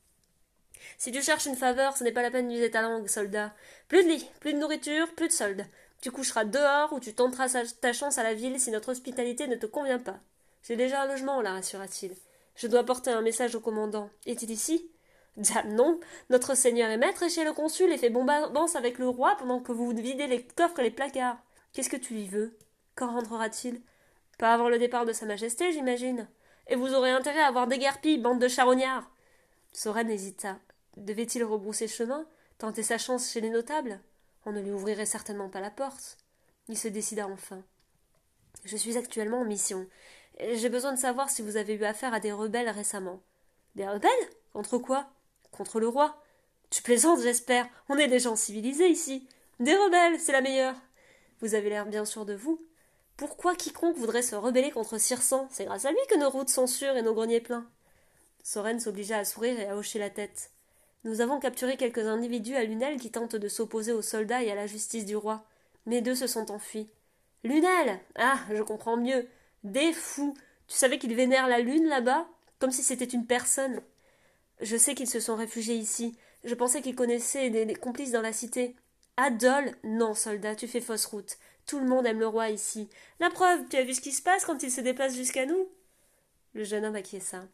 Si 0.99 1.11
tu 1.11 1.23
cherches 1.23 1.47
une 1.47 1.57
faveur, 1.57 1.97
ce 1.97 2.05
n'est 2.05 2.13
pas 2.13 2.23
la 2.23 2.31
peine 2.31 2.49
d'user 2.49 2.71
ta 2.71 2.83
langue, 2.83 3.09
soldat. 3.09 3.55
Plus 3.89 4.05
de 4.05 4.09
lit, 4.09 4.31
plus 4.41 4.53
de 4.53 4.59
nourriture, 4.59 5.13
plus 5.15 5.29
de 5.29 5.33
soldes. 5.33 5.67
Tu 6.01 6.11
coucheras 6.11 6.45
dehors 6.45 6.93
ou 6.93 7.01
tu 7.01 7.15
tenteras 7.15 7.65
ta 7.81 7.93
chance 7.93 8.19
à 8.19 8.23
la 8.23 8.35
ville 8.35 8.61
si 8.61 8.71
notre 8.71 8.91
hospitalité 8.91 9.49
ne 9.49 9.57
te 9.57 9.67
convient 9.67 9.99
pas. 9.99 10.21
J'ai 10.63 10.77
déjà 10.77 11.03
un 11.03 11.07
logement, 11.07 11.41
la 11.41 11.53
rassura-t-il. 11.53 12.15
Je 12.55 12.67
dois 12.67 12.85
porter 12.85 13.11
un 13.11 13.23
message 13.23 13.55
au 13.55 13.61
commandant. 13.61 14.11
Est-il 14.27 14.51
ici? 14.51 14.91
Diable 15.37 15.71
non 15.71 16.01
Notre 16.31 16.57
seigneur 16.57 16.91
est 16.91 16.97
maître 16.97 17.31
chez 17.31 17.45
le 17.45 17.53
consul 17.53 17.91
et 17.93 17.99
fait 17.99 18.11
bombance 18.11 18.77
avec 18.77 18.99
le 18.99 19.09
roi 19.09 19.37
pendant 19.39 19.61
que 19.61 19.73
vous 19.73 19.91
videz 19.91 20.27
les 20.27 20.43
coffres 20.43 20.81
et 20.81 20.85
les 20.85 20.91
placards. 20.91 21.39
Qu'est-ce 21.73 21.91
que 21.91 21.97
tu 21.97 22.15
y 22.15 22.27
veux? 22.27 22.57
Quand 22.97 23.13
rentrera-t-il 23.13 23.81
Pas 24.39 24.55
avant 24.55 24.69
le 24.69 24.79
départ 24.79 25.05
de 25.05 25.13
Sa 25.13 25.27
Majesté, 25.27 25.73
j'imagine. 25.73 26.29
Et 26.69 26.77
vous 26.77 26.95
aurez 26.95 27.11
intérêt 27.11 27.41
à 27.41 27.49
avoir 27.49 27.67
déguerpi, 27.67 28.19
bande 28.19 28.41
de 28.41 28.49
charognards 28.49 29.11
Soren 29.73 30.09
hésita. 30.11 30.59
Devait-il 30.97 31.45
rebrousser 31.45 31.89
chemin 31.89 32.27
Tenter 32.59 32.83
sa 32.83 32.99
chance 32.99 33.31
chez 33.31 33.41
les 33.41 33.51
notables? 33.51 34.01
On 34.47 34.53
ne 34.53 34.61
lui 34.61 34.71
ouvrirait 34.71 35.07
certainement 35.07 35.49
pas 35.49 35.61
la 35.61 35.71
porte. 35.71 36.19
Il 36.69 36.79
se 36.79 36.89
décida 36.89 37.27
enfin. 37.27 37.63
Je 38.65 38.77
suis 38.77 38.97
actuellement 38.97 39.41
en 39.41 39.45
mission. 39.45 39.87
J'ai 40.41 40.69
besoin 40.69 40.93
de 40.93 40.99
savoir 40.99 41.31
si 41.31 41.43
vous 41.43 41.57
avez 41.57 41.75
eu 41.75 41.85
affaire 41.85 42.15
à 42.15 42.21
des 42.21 42.33
rebelles 42.33 42.71
récemment. 42.71 43.21
Des 43.75 43.89
rebelles? 43.89 44.11
Contre 44.53 44.79
quoi? 44.79 45.09
Contre 45.51 45.81
le 45.81 45.89
roi. 45.89 46.23
Tu 46.71 46.83
plaisantes, 46.83 47.21
j'espère. 47.21 47.69
On 47.89 47.99
est 47.99 48.09
des 48.09 48.21
gens 48.21 48.37
civilisés 48.37 48.89
ici. 48.89 49.27
Des 49.59 49.75
rebelles, 49.75 50.21
c'est 50.21 50.33
la 50.33 50.43
meilleure. 50.43 50.77
Vous 51.41 51.55
avez 51.55 51.71
l'air 51.71 51.87
bien 51.87 52.05
sûr 52.05 52.25
de 52.25 52.35
vous. 52.35 52.61
Pourquoi 53.19 53.57
quiconque 53.57 53.97
voudrait 53.97 54.23
se 54.23 54.37
rebeller 54.37 54.71
contre 54.71 54.97
Cirsan 54.97 55.49
C'est 55.51 55.65
grâce 55.65 55.85
à 55.85 55.91
lui 55.91 55.99
que 56.09 56.17
nos 56.17 56.31
routes 56.31 56.51
sont 56.51 56.69
sûres 56.69 56.97
et 56.97 57.03
nos 57.03 57.15
greniers 57.15 57.41
pleins. 57.41 57.67
Soren 58.45 58.79
s'obligea 58.79 59.19
à 59.19 59.25
sourire 59.25 59.59
et 59.59 59.67
à 59.67 59.77
hocher 59.77 59.99
la 59.99 60.09
tête. 60.09 60.53
Nous 61.03 61.21
avons 61.21 61.41
capturé 61.41 61.77
quelques 61.77 62.07
individus 62.07 62.55
à 62.55 62.63
Lunel 62.63 63.01
qui 63.01 63.11
tentent 63.11 63.35
de 63.35 63.49
s'opposer 63.49 63.93
aux 63.93 64.03
soldats 64.03 64.45
et 64.45 64.53
à 64.53 64.55
la 64.55 64.69
justice 64.69 65.05
du 65.05 65.17
roi. 65.17 65.45
Mais 65.85 66.01
deux 66.01 66.15
se 66.15 66.29
sont 66.29 66.53
enfuis. 66.53 66.89
Lunel 67.43 67.99
Ah, 68.15 68.39
je 68.55 68.63
comprends 68.63 68.97
mieux. 68.97 69.27
Des 69.65 69.93
fous. 69.93 70.35
Tu 70.69 70.77
savais 70.77 71.01
qu'ils 71.01 71.17
vénèrent 71.17 71.49
la 71.49 71.59
lune 71.59 71.89
là-bas? 71.89 72.29
Comme 72.61 72.71
si 72.71 72.85
c'était 72.85 73.05
une 73.05 73.27
personne. 73.27 73.83
Je 74.61 74.77
sais 74.77 74.95
qu'ils 74.95 75.11
se 75.11 75.19
sont 75.19 75.35
réfugiés 75.35 75.75
ici. 75.75 76.17
Je 76.45 76.55
pensais 76.55 76.83
qu'ils 76.83 76.95
connaissaient 76.95 77.51
des, 77.51 77.75
complices 77.75 78.13
dans 78.13 78.23
la 78.23 78.33
cité. 78.33 78.77
Adol? 79.17 79.73
Non, 79.83 80.15
soldat, 80.15 80.55
tu 80.55 80.69
fais 80.69 80.81
fausse 80.81 81.07
route. 81.07 81.37
Tout 81.69 81.81
le 81.81 81.87
monde 81.87 82.07
aime 82.07 82.19
le 82.19 82.27
roi 82.27 82.49
ici. 82.49 82.89
La 83.21 83.29
preuve, 83.29 83.69
tu 83.69 83.77
as 83.77 83.85
vu 83.85 83.93
ce 83.93 84.01
qui 84.01 84.13
se 84.13 84.23
passe 84.23 84.47
quand 84.47 84.63
il 84.63 84.71
se 84.71 84.81
déplace 84.81 85.15
jusqu'à 85.15 85.45
nous? 85.45 85.69
Le 86.55 86.65
jeune 86.65 86.87
homme 86.87 86.97
acquiesça. 86.97 87.47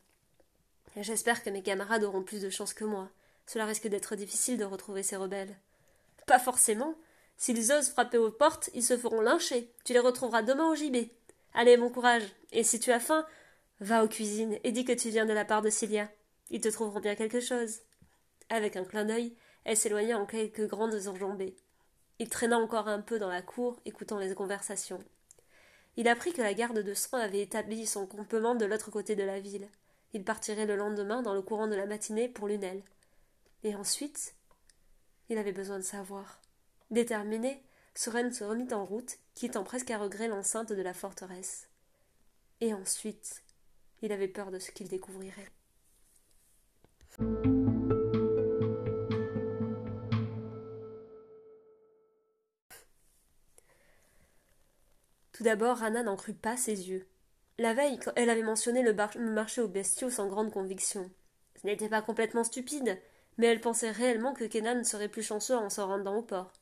J'espère 0.97 1.43
que 1.43 1.51
mes 1.51 1.65
camarades 1.65 2.05
auront 2.05 2.23
plus 2.23 2.41
de 2.41 2.49
chance 2.49 2.75
que 2.75 2.85
moi. 2.85 3.11
Cela 3.45 3.67
risque 3.67 3.89
d'être 3.89 4.15
difficile 4.15 4.57
de 4.57 4.65
retrouver 4.65 5.03
ces 5.03 5.17
rebelles. 5.17 5.59
Pas 6.29 6.39
forcément. 6.39 6.95
S'ils 7.37 7.73
osent 7.73 7.91
frapper 7.91 8.19
aux 8.19 8.31
portes, 8.31 8.71
ils 8.73 8.85
se 8.85 8.97
feront 8.97 9.21
lyncher. 9.21 9.73
Tu 9.85 9.93
les 9.93 9.99
retrouveras 9.99 10.43
demain 10.43 10.71
au 10.71 10.77
gibet. 10.77 11.11
Allez, 11.53 11.77
bon 11.77 11.91
courage. 11.91 12.23
Et 12.53 12.63
si 12.63 12.79
tu 12.79 12.93
as 12.93 13.01
faim, 13.01 13.27
va 13.81 14.05
aux 14.05 14.09
cuisines 14.09 14.61
et 14.63 14.71
dis 14.71 14.85
que 14.85 14.93
tu 14.93 15.09
viens 15.09 15.27
de 15.27 15.33
la 15.33 15.45
part 15.45 15.61
de 15.61 15.71
Cilia. 15.71 16.09
Ils 16.51 16.61
te 16.61 16.69
trouveront 16.69 17.01
bien 17.01 17.17
quelque 17.17 17.41
chose. 17.41 17.81
Avec 18.49 18.77
un 18.77 18.85
clin 18.85 19.07
d'œil, 19.07 19.35
elle 19.65 19.77
s'éloigna 19.77 20.21
en 20.21 20.27
quelques 20.27 20.69
grandes 20.69 21.09
enjambées. 21.09 21.57
Il 22.19 22.29
traîna 22.29 22.59
encore 22.59 22.89
un 22.89 23.01
peu 23.01 23.19
dans 23.19 23.29
la 23.29 23.43
cour, 23.43 23.81
écoutant 23.85 24.19
les 24.19 24.35
conversations. 24.35 25.03
Il 25.97 26.09
apprit 26.09 26.33
que 26.33 26.43
la 26.43 26.55
garde 26.55 26.79
de 26.79 26.95
sang 26.95 27.17
avait 27.17 27.43
établi 27.43 27.87
son 27.87 28.07
campement 28.07 28.55
de 28.55 28.65
l'autre 28.65 28.91
côté 28.91 29.17
de 29.17 29.23
la 29.23 29.41
ville. 29.41 29.69
Il 30.13 30.25
partirait 30.25 30.67
le 30.67 30.77
lendemain 30.77 31.23
dans 31.23 31.35
le 31.35 31.43
courant 31.43 31.67
de 31.67 31.75
la 31.75 31.87
matinée 31.87 32.29
pour 32.29 32.49
Lunel. 32.49 32.83
Et 33.63 33.75
ensuite, 33.75 34.35
il 35.29 35.39
avait 35.39 35.53
besoin 35.53 35.79
de 35.79 35.85
savoir. 35.85 36.41
Déterminé, 36.91 37.63
Soren 37.95 38.33
se 38.33 38.45
remit 38.45 38.73
en 38.73 38.85
route, 38.85 39.19
quittant 39.35 39.65
presque 39.65 39.91
à 39.91 39.99
regret 39.99 40.29
l'enceinte 40.29 40.73
de 40.73 40.83
la 40.83 40.95
forteresse. 40.95 41.69
Et 42.61 42.75
ensuite, 42.75 43.43
il 44.03 44.13
avait 44.13 44.29
peur 44.29 44.51
de 44.51 44.59
ce 44.59 44.71
qu'il 44.71 44.89
découvrirait. 44.89 45.51
Tout 55.35 55.43
d'abord, 55.43 55.79
Rana 55.79 56.05
n'en 56.05 56.15
crut 56.15 56.41
pas 56.41 56.57
ses 56.57 56.89
yeux. 56.89 57.09
La 57.59 57.75
veille, 57.75 57.99
elle 58.15 58.31
avait 58.31 58.45
mentionné 58.45 58.83
le, 58.83 58.95
marché 59.33 59.61
aux 59.61 59.69
bestiaux 59.69 60.09
sans 60.09 60.29
grande 60.29 60.53
conviction. 60.53 61.11
Ce 61.61 61.67
n'était 61.67 61.89
pas 61.89 62.03
complètement 62.03 62.45
stupide, 62.45 63.01
mais 63.37 63.49
elle 63.49 63.61
pensait 63.61 63.91
réellement 63.91 64.33
que 64.33 64.45
Kenan 64.45 64.85
serait 64.85 65.09
plus 65.09 65.25
chanceux 65.25 65.57
en 65.57 65.71
s'en 65.71 65.89
rendant 65.89 66.17
au 66.17 66.23
port. 66.23 66.53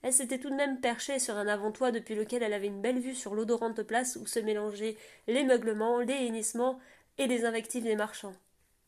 Elle 0.00 0.14
s'était 0.14 0.38
tout 0.38 0.48
de 0.48 0.54
même 0.54 0.80
perchée 0.80 1.18
sur 1.18 1.36
un 1.36 1.46
avant-toit 1.46 1.92
depuis 1.92 2.14
lequel 2.14 2.42
elle 2.42 2.54
avait 2.54 2.68
une 2.68 2.80
belle 2.80 2.98
vue 2.98 3.14
sur 3.14 3.34
l'odorante 3.34 3.82
place 3.82 4.16
où 4.16 4.26
se 4.26 4.38
mélangeaient 4.38 4.96
les 5.26 5.44
meuglements, 5.44 6.00
les 6.00 6.26
hennissements 6.26 6.80
et 7.18 7.26
les 7.26 7.44
invectives 7.44 7.84
des 7.84 7.96
marchands. 7.96 8.36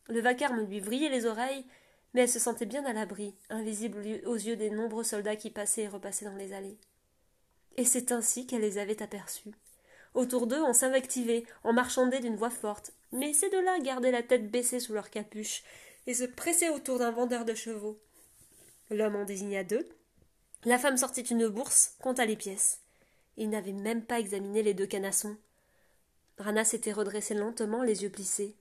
Le 0.09 0.21
vacarme 0.23 0.65
lui 0.65 0.81
vrillait 0.81 1.11
les 1.11 1.27
oreilles, 1.27 1.67
mais 2.15 2.23
elle 2.23 2.29
se 2.29 2.39
sentait 2.39 2.65
bien 2.65 2.87
à 2.87 2.95
l'abri, 2.95 3.35
invisible 3.51 3.99
aux 4.25 4.37
yeux 4.37 4.57
des 4.57 4.71
nombreux 4.71 5.05
soldats 5.05 5.37
qui 5.37 5.51
passaient 5.51 5.83
et 5.83 5.89
repassaient 5.89 6.25
dans 6.25 6.37
les 6.37 6.55
allées. 6.55 6.79
Et 7.77 7.85
c'est 7.85 8.13
ainsi 8.13 8.47
qu'elle 8.47 8.63
les 8.63 8.79
avait 8.79 9.03
aperçus. 9.03 9.53
Autour 10.15 10.47
d'eux, 10.47 10.63
on 10.63 10.73
s'invectivait, 10.73 11.45
on 11.63 11.73
marchandait 11.73 12.21
d'une 12.21 12.37
voix 12.37 12.51
forte, 12.51 12.93
mais 13.13 13.33
ces 13.33 13.49
deux-là 13.51 13.79
gardaient 13.81 14.11
la 14.11 14.23
tête 14.23 14.51
baissée 14.51 14.81
sous 14.81 14.93
leur 14.93 15.11
capuche 15.11 15.63
et 16.07 16.15
se 16.15 16.25
pressaient 16.25 16.71
autour 16.71 16.99
d'un 16.99 17.13
vendeur 17.13 17.45
de 17.45 17.55
chevaux. 17.55 17.99
L'homme 18.91 19.17
en 19.17 19.25
désigna 19.25 19.63
deux, 19.63 19.89
la 20.65 20.79
femme 20.79 20.97
sortit 20.97 21.23
une 21.23 21.49
bourse, 21.49 21.95
compta 22.03 22.27
les 22.27 22.37
pièces. 22.37 22.81
Il 23.37 23.49
n'avait 23.49 23.73
même 23.73 24.03
pas 24.03 24.21
examiné 24.21 24.63
les 24.63 24.75
deux 24.75 24.87
canassons. 24.87 25.37
Rana 26.39 26.65
s'était 26.65 26.93
redressée 26.93 27.35
lentement, 27.35 27.83
les 27.83 28.03
yeux 28.03 28.11
plissés. 28.11 28.57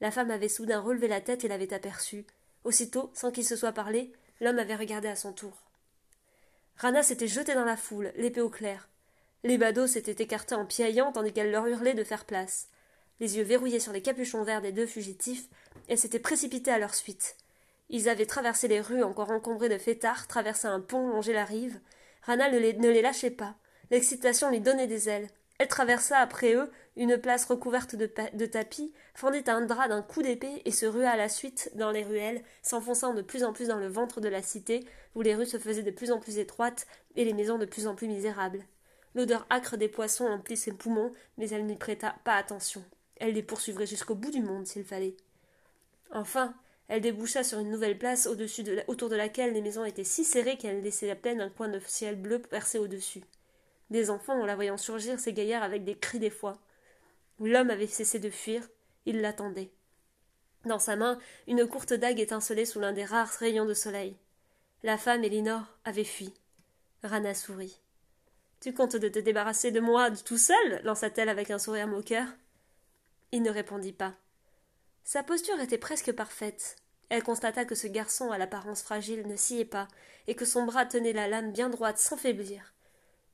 La 0.00 0.10
femme 0.10 0.30
avait 0.30 0.48
soudain 0.48 0.80
relevé 0.80 1.06
la 1.06 1.20
tête 1.20 1.44
et 1.44 1.48
l'avait 1.48 1.74
aperçu. 1.74 2.24
Aussitôt, 2.64 3.10
sans 3.14 3.30
qu'il 3.30 3.44
se 3.44 3.54
soit 3.54 3.72
parlé, 3.72 4.12
l'homme 4.40 4.58
avait 4.58 4.74
regardé 4.74 5.08
à 5.08 5.14
son 5.14 5.32
tour. 5.32 5.52
Rana 6.80 7.02
s'était 7.02 7.28
jetée 7.28 7.52
dans 7.52 7.66
la 7.66 7.76
foule, 7.76 8.10
l'épée 8.16 8.40
au 8.40 8.48
clair. 8.48 8.88
Les 9.44 9.58
badauds 9.58 9.86
s'étaient 9.86 10.22
écartés 10.22 10.54
en 10.54 10.64
piaillant 10.64 11.12
tandis 11.12 11.30
qu'elle 11.30 11.50
leur 11.50 11.66
hurlait 11.66 11.92
de 11.92 12.04
faire 12.04 12.24
place. 12.24 12.68
Les 13.20 13.36
yeux 13.36 13.42
verrouillés 13.42 13.80
sur 13.80 13.92
les 13.92 14.00
capuchons 14.00 14.44
verts 14.44 14.62
des 14.62 14.72
deux 14.72 14.86
fugitifs, 14.86 15.44
elle 15.88 15.98
s'était 15.98 16.18
précipitée 16.18 16.70
à 16.70 16.78
leur 16.78 16.94
suite. 16.94 17.36
Ils 17.90 18.08
avaient 18.08 18.24
traversé 18.24 18.66
les 18.66 18.80
rues 18.80 19.02
encore 19.02 19.30
encombrées 19.30 19.68
de 19.68 19.76
fêtards, 19.76 20.26
traversé 20.26 20.68
un 20.68 20.80
pont, 20.80 21.06
longé 21.06 21.34
la 21.34 21.44
rive. 21.44 21.78
Rana 22.22 22.50
ne 22.50 22.56
les, 22.58 23.02
lâchait 23.02 23.30
pas. 23.30 23.56
L'excitation 23.90 24.48
lui 24.48 24.60
donnait 24.60 24.86
des 24.86 25.10
ailes. 25.10 25.28
Elle 25.58 25.68
traversa 25.68 26.16
après 26.16 26.54
eux 26.54 26.70
une 26.96 27.18
place 27.18 27.44
recouverte 27.44 27.94
de, 27.94 28.46
tapis, 28.46 28.92
fendit 29.14 29.44
un 29.46 29.62
drap 29.62 29.88
d'un 29.88 30.02
coup 30.02 30.22
d'épée 30.22 30.62
et 30.64 30.70
se 30.70 30.86
rua 30.86 31.10
à 31.10 31.16
la 31.16 31.28
suite 31.28 31.70
dans 31.74 31.90
les 31.90 32.02
ruelles, 32.02 32.42
s'enfonçant 32.62 33.14
de 33.14 33.22
plus 33.22 33.44
en 33.44 33.52
plus 33.52 33.68
dans 33.68 33.78
le 33.78 33.88
ventre 33.88 34.20
de 34.20 34.28
la 34.28 34.42
cité, 34.42 34.84
où 35.14 35.22
les 35.22 35.34
rues 35.34 35.46
se 35.46 35.58
faisaient 35.58 35.82
de 35.82 35.90
plus 35.90 36.10
en 36.10 36.18
plus 36.18 36.38
étroites 36.38 36.86
et 37.16 37.24
les 37.24 37.32
maisons 37.32 37.58
de 37.58 37.66
plus 37.66 37.86
en 37.86 37.94
plus 37.94 38.08
misérables. 38.08 38.64
L'odeur 39.14 39.46
âcre 39.50 39.76
des 39.76 39.88
poissons 39.88 40.26
emplit 40.26 40.56
ses 40.56 40.72
poumons, 40.72 41.12
mais 41.38 41.48
elle 41.50 41.66
n'y 41.66 41.76
prêta 41.76 42.16
pas 42.24 42.34
attention. 42.34 42.84
Elle 43.16 43.34
les 43.34 43.42
poursuivrait 43.42 43.86
jusqu'au 43.86 44.14
bout 44.14 44.30
du 44.30 44.40
monde 44.40 44.66
s'il 44.66 44.84
fallait. 44.84 45.16
Enfin, 46.12 46.54
elle 46.88 47.02
déboucha 47.02 47.44
sur 47.44 47.60
une 47.60 47.70
nouvelle 47.70 47.98
place 47.98 48.26
autour 48.26 49.08
de 49.08 49.16
laquelle 49.16 49.52
les 49.52 49.60
maisons 49.60 49.84
étaient 49.84 50.04
si 50.04 50.24
serrées 50.24 50.56
qu'elle 50.56 50.82
laissait 50.82 51.10
à 51.10 51.16
peine 51.16 51.40
un 51.40 51.50
coin 51.50 51.68
de 51.68 51.80
ciel 51.86 52.16
bleu 52.16 52.40
percé 52.40 52.78
au-dessus. 52.78 53.22
Des 53.90 54.10
enfants, 54.10 54.40
en 54.40 54.46
la 54.46 54.54
voyant 54.54 54.76
surgir, 54.76 55.18
s'égayèrent 55.18 55.62
avec 55.62 55.84
des 55.84 55.96
cris 55.96 56.18
d'effroi. 56.18 56.58
L'homme 57.40 57.70
avait 57.70 57.86
cessé 57.86 58.18
de 58.18 58.30
fuir, 58.30 58.68
il 59.06 59.20
l'attendait. 59.22 59.72
Dans 60.66 60.78
sa 60.78 60.94
main, 60.94 61.18
une 61.46 61.66
courte 61.66 61.94
dague 61.94 62.20
étincelait 62.20 62.66
sous 62.66 62.80
l'un 62.80 62.92
des 62.92 63.04
rares 63.04 63.30
rayons 63.30 63.64
de 63.64 63.72
soleil. 63.72 64.16
La 64.82 64.98
femme, 64.98 65.24
Elinor, 65.24 65.62
avait 65.84 66.04
fui. 66.04 66.34
Rana 67.02 67.34
sourit. 67.34 67.80
Tu 68.60 68.74
comptes 68.74 68.96
de 68.96 69.08
te 69.08 69.18
débarrasser 69.18 69.70
de 69.70 69.80
moi 69.80 70.10
tout 70.10 70.36
seul? 70.36 70.82
lança-t-elle 70.84 71.30
avec 71.30 71.50
un 71.50 71.58
sourire 71.58 71.88
moqueur. 71.88 72.26
Il 73.32 73.42
ne 73.42 73.50
répondit 73.50 73.94
pas. 73.94 74.14
Sa 75.02 75.22
posture 75.22 75.60
était 75.60 75.78
presque 75.78 76.12
parfaite. 76.12 76.76
Elle 77.08 77.22
constata 77.22 77.64
que 77.64 77.74
ce 77.74 77.86
garçon 77.86 78.30
à 78.30 78.38
l'apparence 78.38 78.82
fragile 78.82 79.26
ne 79.26 79.36
sciait 79.36 79.64
pas, 79.64 79.88
et 80.26 80.34
que 80.34 80.44
son 80.44 80.64
bras 80.64 80.84
tenait 80.84 81.14
la 81.14 81.26
lame 81.26 81.52
bien 81.52 81.70
droite 81.70 81.98
sans 81.98 82.18
faiblir. 82.18 82.74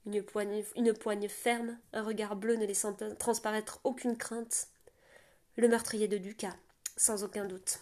Une 0.06 0.22
poigne, 0.22 1.28
ferme, 1.28 1.78
un 1.92 2.02
regard 2.04 2.36
bleu 2.36 2.54
ne 2.54 2.64
laissant 2.64 2.96
transparaître 3.18 3.80
aucune 3.82 4.16
crainte. 4.16 4.68
Le 5.56 5.66
meurtrier 5.66 6.06
de 6.06 6.16
Ducas, 6.16 6.54
sans 6.96 7.24
aucun 7.24 7.44
doute. 7.44 7.80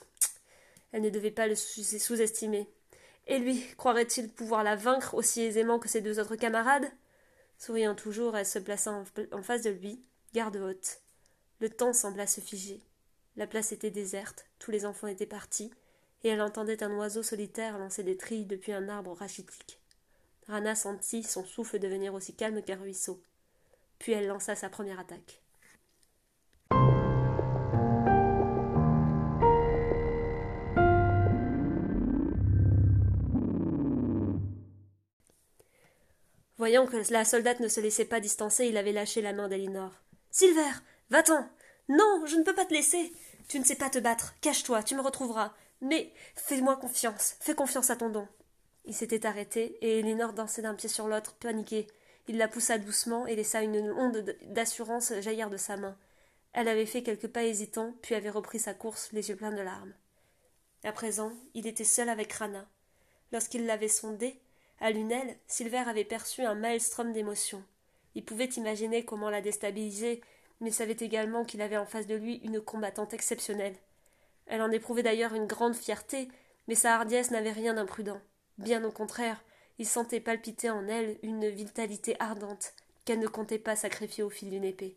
Elle 0.93 1.03
ne 1.03 1.11
devait 1.11 1.31
pas 1.31 1.47
le 1.47 1.55
sous-estimer. 1.55 2.67
Et 3.27 3.39
lui, 3.39 3.63
croirait-il 3.77 4.31
pouvoir 4.31 4.65
la 4.65 4.75
vaincre 4.75 5.15
aussi 5.15 5.43
aisément 5.43 5.79
que 5.79 5.89
ses 5.89 6.01
deux 6.01 6.19
autres 6.19 6.37
camarades? 6.37 6.91
Souriant 7.59 7.95
toujours, 7.95 8.37
elle 8.37 8.47
se 8.47 8.59
plaça 8.59 9.05
en, 9.33 9.43
face 9.43 9.63
de 9.63 9.71
lui, 9.71 10.03
garde 10.33 10.57
haute. 10.57 11.01
Le 11.61 11.69
temps 11.69 11.93
sembla 11.93 12.27
se 12.27 12.41
figer. 12.41 12.81
La 13.37 13.47
place 13.47 13.73
était 13.73 13.91
déserte, 13.91 14.47
tous 14.59 14.71
les 14.71 14.87
enfants 14.87 15.09
étaient 15.09 15.27
partis, 15.27 15.73
et 16.23 16.29
elle 16.29 16.41
entendait 16.41 16.83
un 16.83 16.97
oiseau 16.97 17.23
solitaire 17.23 17.79
lancer 17.79 18.03
des 18.03 18.17
trilles 18.17 18.47
depuis 18.47 18.73
un 18.73 18.89
arbre 18.89 19.13
rachitique. 19.13 19.79
Rana 20.49 20.75
sentit 20.75 21.23
son 21.23 21.45
souffle 21.45 21.79
devenir 21.79 22.15
aussi 22.15 22.35
calme 22.35 22.63
qu'un 22.63 22.77
ruisseau. 22.77 23.23
Puis 23.99 24.13
elle 24.13 24.27
lança 24.27 24.55
sa 24.55 24.69
première 24.69 25.01
attaque. 25.01 25.41
Voyant 36.57 36.87
que 36.87 36.97
la 37.13 37.25
soldate 37.25 37.61
ne 37.61 37.69
se 37.69 37.81
laissait 37.81 38.05
pas 38.05 38.21
distancer, 38.21 38.67
il 38.67 38.77
avait 38.77 38.93
lâché 38.93 39.21
la 39.21 39.33
main 39.33 39.49
d'Elinor. 39.49 39.91
Silver, 40.31 40.71
va-t'en. 41.11 41.49
Non, 41.89 42.25
je 42.27 42.37
ne 42.37 42.43
peux 42.43 42.55
pas 42.55 42.65
te 42.65 42.73
laisser. 42.73 43.13
Tu 43.49 43.59
ne 43.59 43.65
sais 43.65 43.75
pas 43.75 43.91
te 43.91 43.99
battre. 43.99 44.35
Cache-toi, 44.41 44.83
tu 44.83 44.95
me 44.95 45.03
retrouveras. 45.03 45.53
Mais 45.81 46.13
fais-moi 46.37 46.77
confiance. 46.77 47.37
Fais 47.41 47.55
confiance 47.55 47.91
à 47.91 47.97
ton 47.97 48.09
don. 48.09 48.29
Il 48.85 48.95
s'était 48.95 49.27
arrêté, 49.27 49.79
et 49.81 50.01
Elinor 50.01 50.33
dansait 50.33 50.63
d'un 50.63 50.75
pied 50.75 50.89
sur 50.89 51.09
l'autre, 51.09 51.35
paniquée. 51.35 51.87
Il 52.29 52.37
la 52.39 52.49
poussa 52.49 52.79
doucement 52.79 53.27
et 53.27 53.37
laissa 53.37 53.63
une 53.63 53.91
onde 53.93 54.37
d'assurance 54.43 55.13
jaillir 55.21 55.51
de 55.51 55.57
sa 55.57 55.77
main. 55.77 55.97
Elle 56.53 56.69
avait 56.69 56.87
fait 56.87 57.03
quelques 57.03 57.29
pas 57.29 57.45
hésitants, 57.45 57.95
puis 58.03 58.15
avait 58.15 58.31
repris 58.31 58.59
sa 58.59 58.75
course, 58.75 59.11
les 59.13 59.29
yeux 59.29 59.37
pleins 59.37 59.53
de 59.53 59.61
larmes. 59.61 59.93
À 60.85 60.93
présent, 60.93 61.33
il 61.55 61.67
était 61.67 61.85
seul 61.85 62.09
avec 62.09 62.33
Rana. 62.33 62.67
Lorsqu'il 63.33 63.67
l'avait 63.67 63.89
sondée, 63.89 64.39
à 64.81 64.91
Lunel, 64.91 65.37
Silver 65.47 65.85
avait 65.89 66.05
perçu 66.05 66.43
un 66.43 66.55
maelstrom 66.55 67.13
d'émotions. 67.13 67.65
Il 68.15 68.25
pouvait 68.25 68.45
imaginer 68.45 69.05
comment 69.05 69.31
la 69.31 69.41
déstabiliser, 69.41 70.21
mais 70.61 70.71
savait 70.71 70.97
également 71.01 71.45
qu'il 71.45 71.63
avait 71.63 71.77
en 71.77 71.87
face 71.87 72.07
de 72.07 72.15
lui 72.15 72.37
une 72.45 72.61
combattante 72.61 73.15
exceptionnelle. 73.15 73.77
Elle 74.47 74.63
en 74.63 74.71
éprouvait 74.71 75.03
d'ailleurs 75.03 75.35
une 75.35 75.47
grande 75.47 75.75
fierté, 75.75 76.29
mais 76.69 76.75
sa 76.75 76.95
hardiesse 76.95 77.31
n'avait 77.31 77.53
rien 77.53 77.75
d'imprudent. 77.75 78.21
Bien 78.59 78.85
au 78.85 78.93
contraire, 78.93 79.43
il 79.79 79.87
sentait 79.87 80.21
palpiter 80.21 80.71
en 80.71 80.87
elle 80.87 81.19
une 81.23 81.49
vitalité 81.49 82.17
ardente 82.21 82.73
qu'elle 83.05 83.19
ne 83.19 83.27
comptait 83.27 83.59
pas 83.59 83.77
sacrifier 83.77 84.23
au 84.23 84.31
fil 84.31 84.51
d'une 84.51 84.65
épée. 84.65 84.97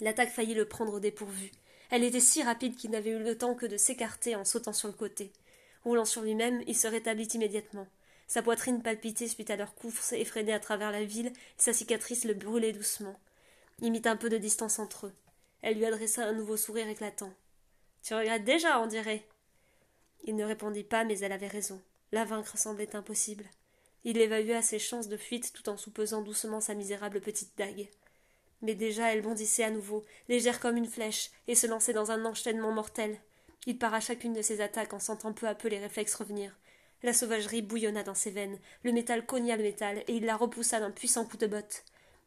L'attaque 0.00 0.30
faillit 0.30 0.54
le 0.54 0.68
prendre 0.68 0.94
au 0.94 1.00
dépourvu. 1.00 1.50
Elle 1.90 2.04
était 2.04 2.20
si 2.20 2.42
rapide 2.42 2.76
qu'il 2.76 2.90
n'avait 2.90 3.10
eu 3.10 3.18
le 3.18 3.36
temps 3.36 3.54
que 3.54 3.66
de 3.66 3.76
s'écarter 3.76 4.34
en 4.34 4.44
sautant 4.44 4.72
sur 4.72 4.88
le 4.88 4.94
côté. 4.94 5.32
Roulant 5.84 6.04
sur 6.04 6.22
lui-même, 6.22 6.62
il 6.66 6.76
se 6.76 6.86
rétablit 6.86 7.28
immédiatement. 7.34 7.86
Sa 8.28 8.42
poitrine 8.42 8.82
palpitait 8.82 9.28
suite 9.28 9.50
à 9.50 9.56
leur 9.56 9.74
course 9.74 10.12
effrénée 10.12 10.54
à 10.54 10.60
travers 10.60 10.90
la 10.90 11.04
ville, 11.04 11.32
sa 11.58 11.72
cicatrice 11.72 12.24
le 12.24 12.34
brûlait 12.34 12.72
doucement. 12.72 13.18
Il 13.80 13.92
mit 13.92 14.02
un 14.06 14.16
peu 14.16 14.30
de 14.30 14.38
distance 14.38 14.78
entre 14.78 15.06
eux. 15.06 15.12
Elle 15.60 15.76
lui 15.76 15.84
adressa 15.84 16.24
un 16.24 16.32
nouveau 16.32 16.56
sourire 16.56 16.88
éclatant. 16.88 17.32
Tu 18.02 18.14
regrettes 18.14 18.44
déjà, 18.44 18.80
on 18.80 18.86
dirait. 18.86 19.26
Il 20.24 20.34
ne 20.36 20.44
répondit 20.44 20.84
pas, 20.84 21.04
mais 21.04 21.18
elle 21.18 21.32
avait 21.32 21.46
raison. 21.46 21.80
La 22.12 22.24
vaincre 22.24 22.58
semblait 22.58 22.94
impossible. 22.94 23.44
Il 24.04 24.18
évalua 24.18 24.60
ses 24.60 24.78
chances 24.78 25.08
de 25.08 25.16
fuite 25.16 25.52
tout 25.54 25.68
en 25.70 25.78
soupesant 25.78 26.20
doucement 26.20 26.60
sa 26.60 26.74
misérable 26.74 27.22
petite 27.22 27.56
dague. 27.56 27.88
Mais 28.60 28.74
déjà 28.74 29.12
elle 29.12 29.22
bondissait 29.22 29.64
à 29.64 29.70
nouveau, 29.70 30.04
légère 30.28 30.60
comme 30.60 30.76
une 30.76 30.86
flèche, 30.86 31.30
et 31.48 31.54
se 31.54 31.66
lançait 31.66 31.94
dans 31.94 32.10
un 32.10 32.24
enchaînement 32.26 32.70
mortel. 32.70 33.18
Il 33.66 33.78
para 33.78 34.00
chacune 34.00 34.34
de 34.34 34.42
ses 34.42 34.60
attaques 34.60 34.92
en 34.92 34.98
sentant 34.98 35.32
peu 35.32 35.48
à 35.48 35.54
peu 35.54 35.68
les 35.68 35.78
réflexes 35.78 36.14
revenir. 36.14 36.54
La 37.02 37.14
sauvagerie 37.14 37.62
bouillonna 37.62 38.02
dans 38.02 38.14
ses 38.14 38.30
veines, 38.30 38.58
le 38.82 38.92
métal 38.92 39.24
cogna 39.24 39.56
le 39.56 39.62
métal, 39.62 40.04
et 40.06 40.14
il 40.14 40.26
la 40.26 40.36
repoussa 40.36 40.80
d'un 40.80 40.90
puissant 40.90 41.24
coup 41.24 41.38
de 41.38 41.46
botte. 41.46 41.84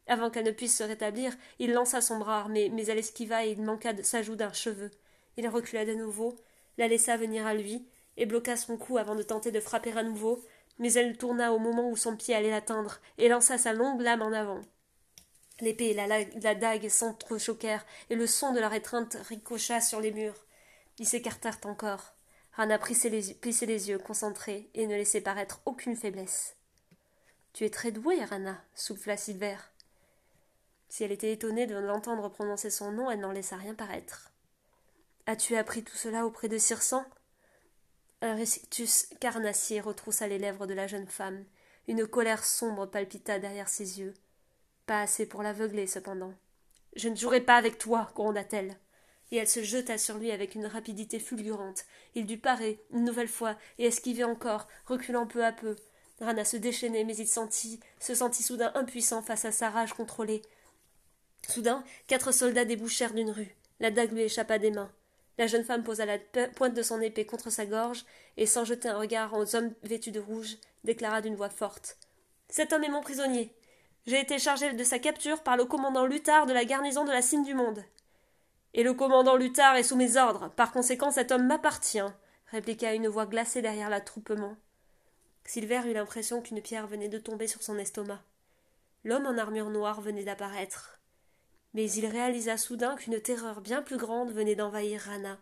Avant 0.08 0.30
qu'elle 0.30 0.44
ne 0.44 0.50
puisse 0.50 0.76
se 0.76 0.84
rétablir, 0.84 1.32
il 1.58 1.72
lança 1.72 2.00
son 2.00 2.18
bras 2.18 2.40
armé, 2.40 2.70
mais 2.70 2.86
elle 2.86 2.98
esquiva 2.98 3.46
et 3.46 3.52
il 3.52 3.62
manqua 3.62 3.92
de 3.92 4.02
sa 4.02 4.22
joue 4.22 4.36
d'un 4.36 4.52
cheveu. 4.52 4.90
Il 5.36 5.48
recula 5.48 5.84
de 5.84 5.94
nouveau, 5.94 6.36
la 6.76 6.88
laissa 6.88 7.16
venir 7.16 7.46
à 7.46 7.54
lui, 7.54 7.86
et 8.16 8.26
bloqua 8.26 8.56
son 8.56 8.76
cou 8.76 8.98
avant 8.98 9.14
de 9.14 9.22
tenter 9.22 9.50
de 9.50 9.60
frapper 9.60 9.96
à 9.96 10.02
nouveau, 10.02 10.44
mais 10.78 10.92
elle 10.92 11.16
tourna 11.16 11.52
au 11.52 11.58
moment 11.58 11.90
où 11.90 11.96
son 11.96 12.16
pied 12.16 12.34
allait 12.34 12.50
l'atteindre, 12.50 13.00
et 13.18 13.28
lança 13.28 13.58
sa 13.58 13.72
longue 13.72 14.00
lame 14.00 14.22
en 14.22 14.32
avant. 14.32 14.60
L'épée 15.60 15.90
et 15.90 15.94
la, 15.94 16.06
la 16.06 16.54
dague 16.54 16.88
s'entrechoquèrent, 16.88 17.86
et 18.10 18.14
le 18.14 18.26
son 18.26 18.52
de 18.52 18.60
leur 18.60 18.74
étreinte 18.74 19.16
ricocha 19.28 19.80
sur 19.80 20.00
les 20.00 20.12
murs. 20.12 20.44
Ils 20.98 21.06
s'écartèrent 21.06 21.60
encore. 21.64 22.14
Rana 22.52 22.78
plissait 22.78 23.10
les, 23.10 23.88
yeux, 23.88 23.98
concentrée, 23.98 24.70
et 24.74 24.86
ne 24.86 24.96
laissait 24.96 25.20
paraître 25.20 25.60
aucune 25.66 25.96
faiblesse. 25.96 26.56
Tu 27.52 27.64
es 27.64 27.70
très 27.70 27.90
douée, 27.90 28.24
Rana, 28.24 28.62
souffla 28.74 29.16
Silver. 29.16 29.56
Si 30.88 31.04
elle 31.04 31.12
était 31.12 31.32
étonnée 31.32 31.66
de 31.66 31.76
l'entendre 31.76 32.30
prononcer 32.30 32.70
son 32.70 32.92
nom, 32.92 33.10
elle 33.10 33.20
n'en 33.20 33.32
laissa 33.32 33.56
rien 33.56 33.74
paraître. 33.74 34.32
As-tu 35.26 35.56
appris 35.56 35.82
tout 35.82 35.96
cela 35.96 36.24
auprès 36.24 36.48
de 36.48 36.56
Cirsan? 36.56 37.04
Un 38.26 38.34
rictus 38.34 39.06
carnassier 39.20 39.80
retroussa 39.80 40.26
les 40.26 40.38
lèvres 40.38 40.66
de 40.66 40.74
la 40.74 40.88
jeune 40.88 41.06
femme. 41.06 41.44
Une 41.86 42.08
colère 42.08 42.44
sombre 42.44 42.84
palpita 42.84 43.38
derrière 43.38 43.68
ses 43.68 44.00
yeux. 44.00 44.14
Pas 44.84 45.02
assez 45.02 45.26
pour 45.26 45.44
l'aveugler, 45.44 45.86
cependant. 45.86 46.34
Je 46.96 47.08
ne 47.08 47.14
jouerai 47.14 47.40
pas 47.40 47.54
avec 47.54 47.78
toi, 47.78 48.10
gronda-t-elle 48.16 48.76
et 49.30 49.36
elle 49.36 49.48
se 49.48 49.62
jeta 49.62 49.96
sur 49.98 50.18
lui 50.18 50.30
avec 50.30 50.54
une 50.54 50.66
rapidité 50.66 51.18
fulgurante. 51.18 51.84
Il 52.14 52.26
dut 52.26 52.38
parer, 52.38 52.80
une 52.92 53.04
nouvelle 53.04 53.28
fois, 53.28 53.56
et 53.78 53.86
esquiver 53.86 54.24
encore, 54.24 54.68
reculant 54.86 55.26
peu 55.26 55.44
à 55.44 55.52
peu. 55.52 55.76
Rana 56.20 56.44
se 56.44 56.56
déchaînait, 56.56 57.04
mais 57.04 57.16
il 57.16 57.26
sentit, 57.26 57.80
se 57.98 58.14
sentit 58.14 58.42
soudain 58.42 58.72
impuissant 58.74 59.22
face 59.22 59.44
à 59.44 59.52
sa 59.52 59.70
rage 59.70 59.94
contrôlée. 59.94 60.42
Soudain, 61.48 61.84
quatre 62.06 62.32
soldats 62.32 62.64
débouchèrent 62.64 63.14
d'une 63.14 63.30
rue. 63.30 63.56
La 63.80 63.90
dague 63.90 64.12
lui 64.12 64.22
échappa 64.22 64.58
des 64.58 64.70
mains. 64.70 64.92
La 65.38 65.46
jeune 65.46 65.64
femme 65.64 65.82
posa 65.82 66.06
la 66.06 66.18
pointe 66.54 66.74
de 66.74 66.82
son 66.82 67.00
épée 67.00 67.26
contre 67.26 67.50
sa 67.50 67.66
gorge, 67.66 68.04
et 68.36 68.46
sans 68.46 68.64
jeter 68.64 68.88
un 68.88 68.98
regard 68.98 69.34
aux 69.34 69.54
hommes 69.54 69.72
vêtus 69.82 70.10
de 70.10 70.20
rouge, 70.20 70.56
déclara 70.84 71.20
d'une 71.20 71.36
voix 71.36 71.50
forte. 71.50 71.98
Cet 72.48 72.72
homme 72.72 72.84
est 72.84 72.90
mon 72.90 73.02
prisonnier. 73.02 73.52
J'ai 74.06 74.20
été 74.20 74.38
chargé 74.38 74.72
de 74.72 74.84
sa 74.84 74.98
capture 74.98 75.42
par 75.42 75.56
le 75.56 75.64
commandant 75.64 76.06
Luthard 76.06 76.46
de 76.46 76.52
la 76.52 76.64
garnison 76.64 77.04
de 77.04 77.10
la 77.10 77.22
cime 77.22 77.44
du 77.44 77.54
monde. 77.54 77.84
Et 78.72 78.82
le 78.82 78.94
commandant 78.94 79.36
Luthard 79.36 79.76
est 79.76 79.82
sous 79.82 79.96
mes 79.96 80.16
ordres. 80.16 80.50
Par 80.54 80.70
conséquent, 80.70 81.10
cet 81.10 81.32
homme 81.32 81.46
m'appartient, 81.46 81.98
répliqua 82.50 82.94
une 82.94 83.08
voix 83.08 83.26
glacée 83.26 83.62
derrière 83.62 83.90
l'attroupement. 83.90 84.56
Silver 85.44 85.82
eut 85.86 85.92
l'impression 85.92 86.40
qu'une 86.40 86.60
pierre 86.60 86.86
venait 86.86 87.08
de 87.08 87.18
tomber 87.18 87.46
sur 87.46 87.62
son 87.62 87.78
estomac. 87.78 88.22
L'homme 89.04 89.26
en 89.26 89.38
armure 89.38 89.70
noire 89.70 90.00
venait 90.00 90.24
d'apparaître. 90.24 90.95
Mais 91.76 91.90
il 91.92 92.06
réalisa 92.06 92.56
soudain 92.56 92.96
qu'une 92.96 93.20
terreur 93.20 93.60
bien 93.60 93.82
plus 93.82 93.98
grande 93.98 94.32
venait 94.32 94.54
d'envahir 94.54 95.02
Rana. 95.02 95.38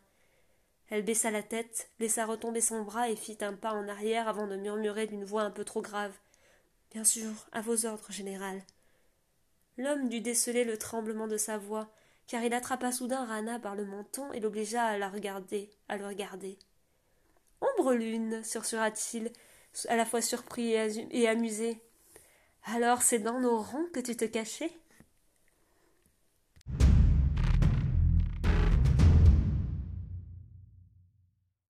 Elle 0.90 1.04
baissa 1.04 1.30
la 1.30 1.44
tête, 1.44 1.90
laissa 2.00 2.26
retomber 2.26 2.60
son 2.60 2.82
bras 2.82 3.08
et 3.08 3.14
fit 3.14 3.38
un 3.40 3.52
pas 3.52 3.72
en 3.72 3.86
arrière 3.86 4.26
avant 4.26 4.48
de 4.48 4.56
murmurer 4.56 5.06
d'une 5.06 5.24
voix 5.24 5.42
un 5.42 5.52
peu 5.52 5.64
trop 5.64 5.80
grave. 5.80 6.12
Bien 6.90 7.04
sûr, 7.04 7.30
à 7.52 7.60
vos 7.60 7.86
ordres, 7.86 8.10
général. 8.10 8.60
L'homme 9.78 10.08
dut 10.08 10.20
déceler 10.20 10.64
le 10.64 10.76
tremblement 10.76 11.28
de 11.28 11.36
sa 11.36 11.56
voix, 11.56 11.88
car 12.26 12.42
il 12.42 12.52
attrapa 12.52 12.90
soudain 12.90 13.24
Rana 13.24 13.60
par 13.60 13.76
le 13.76 13.84
menton 13.84 14.32
et 14.32 14.40
l'obligea 14.40 14.82
à 14.82 14.98
la 14.98 15.08
regarder, 15.08 15.70
à 15.88 15.96
le 15.96 16.04
regarder. 16.04 16.58
Ombre 17.60 17.92
lune, 17.92 18.42
sursura-t-il, 18.42 19.30
à 19.88 19.94
la 19.94 20.04
fois 20.04 20.20
surpris 20.20 20.72
et 20.72 21.28
amusé. 21.28 21.80
Alors 22.64 23.02
c'est 23.02 23.20
dans 23.20 23.38
nos 23.38 23.60
rangs 23.60 23.86
que 23.92 24.00
tu 24.00 24.16
te 24.16 24.24
cachais? 24.24 24.72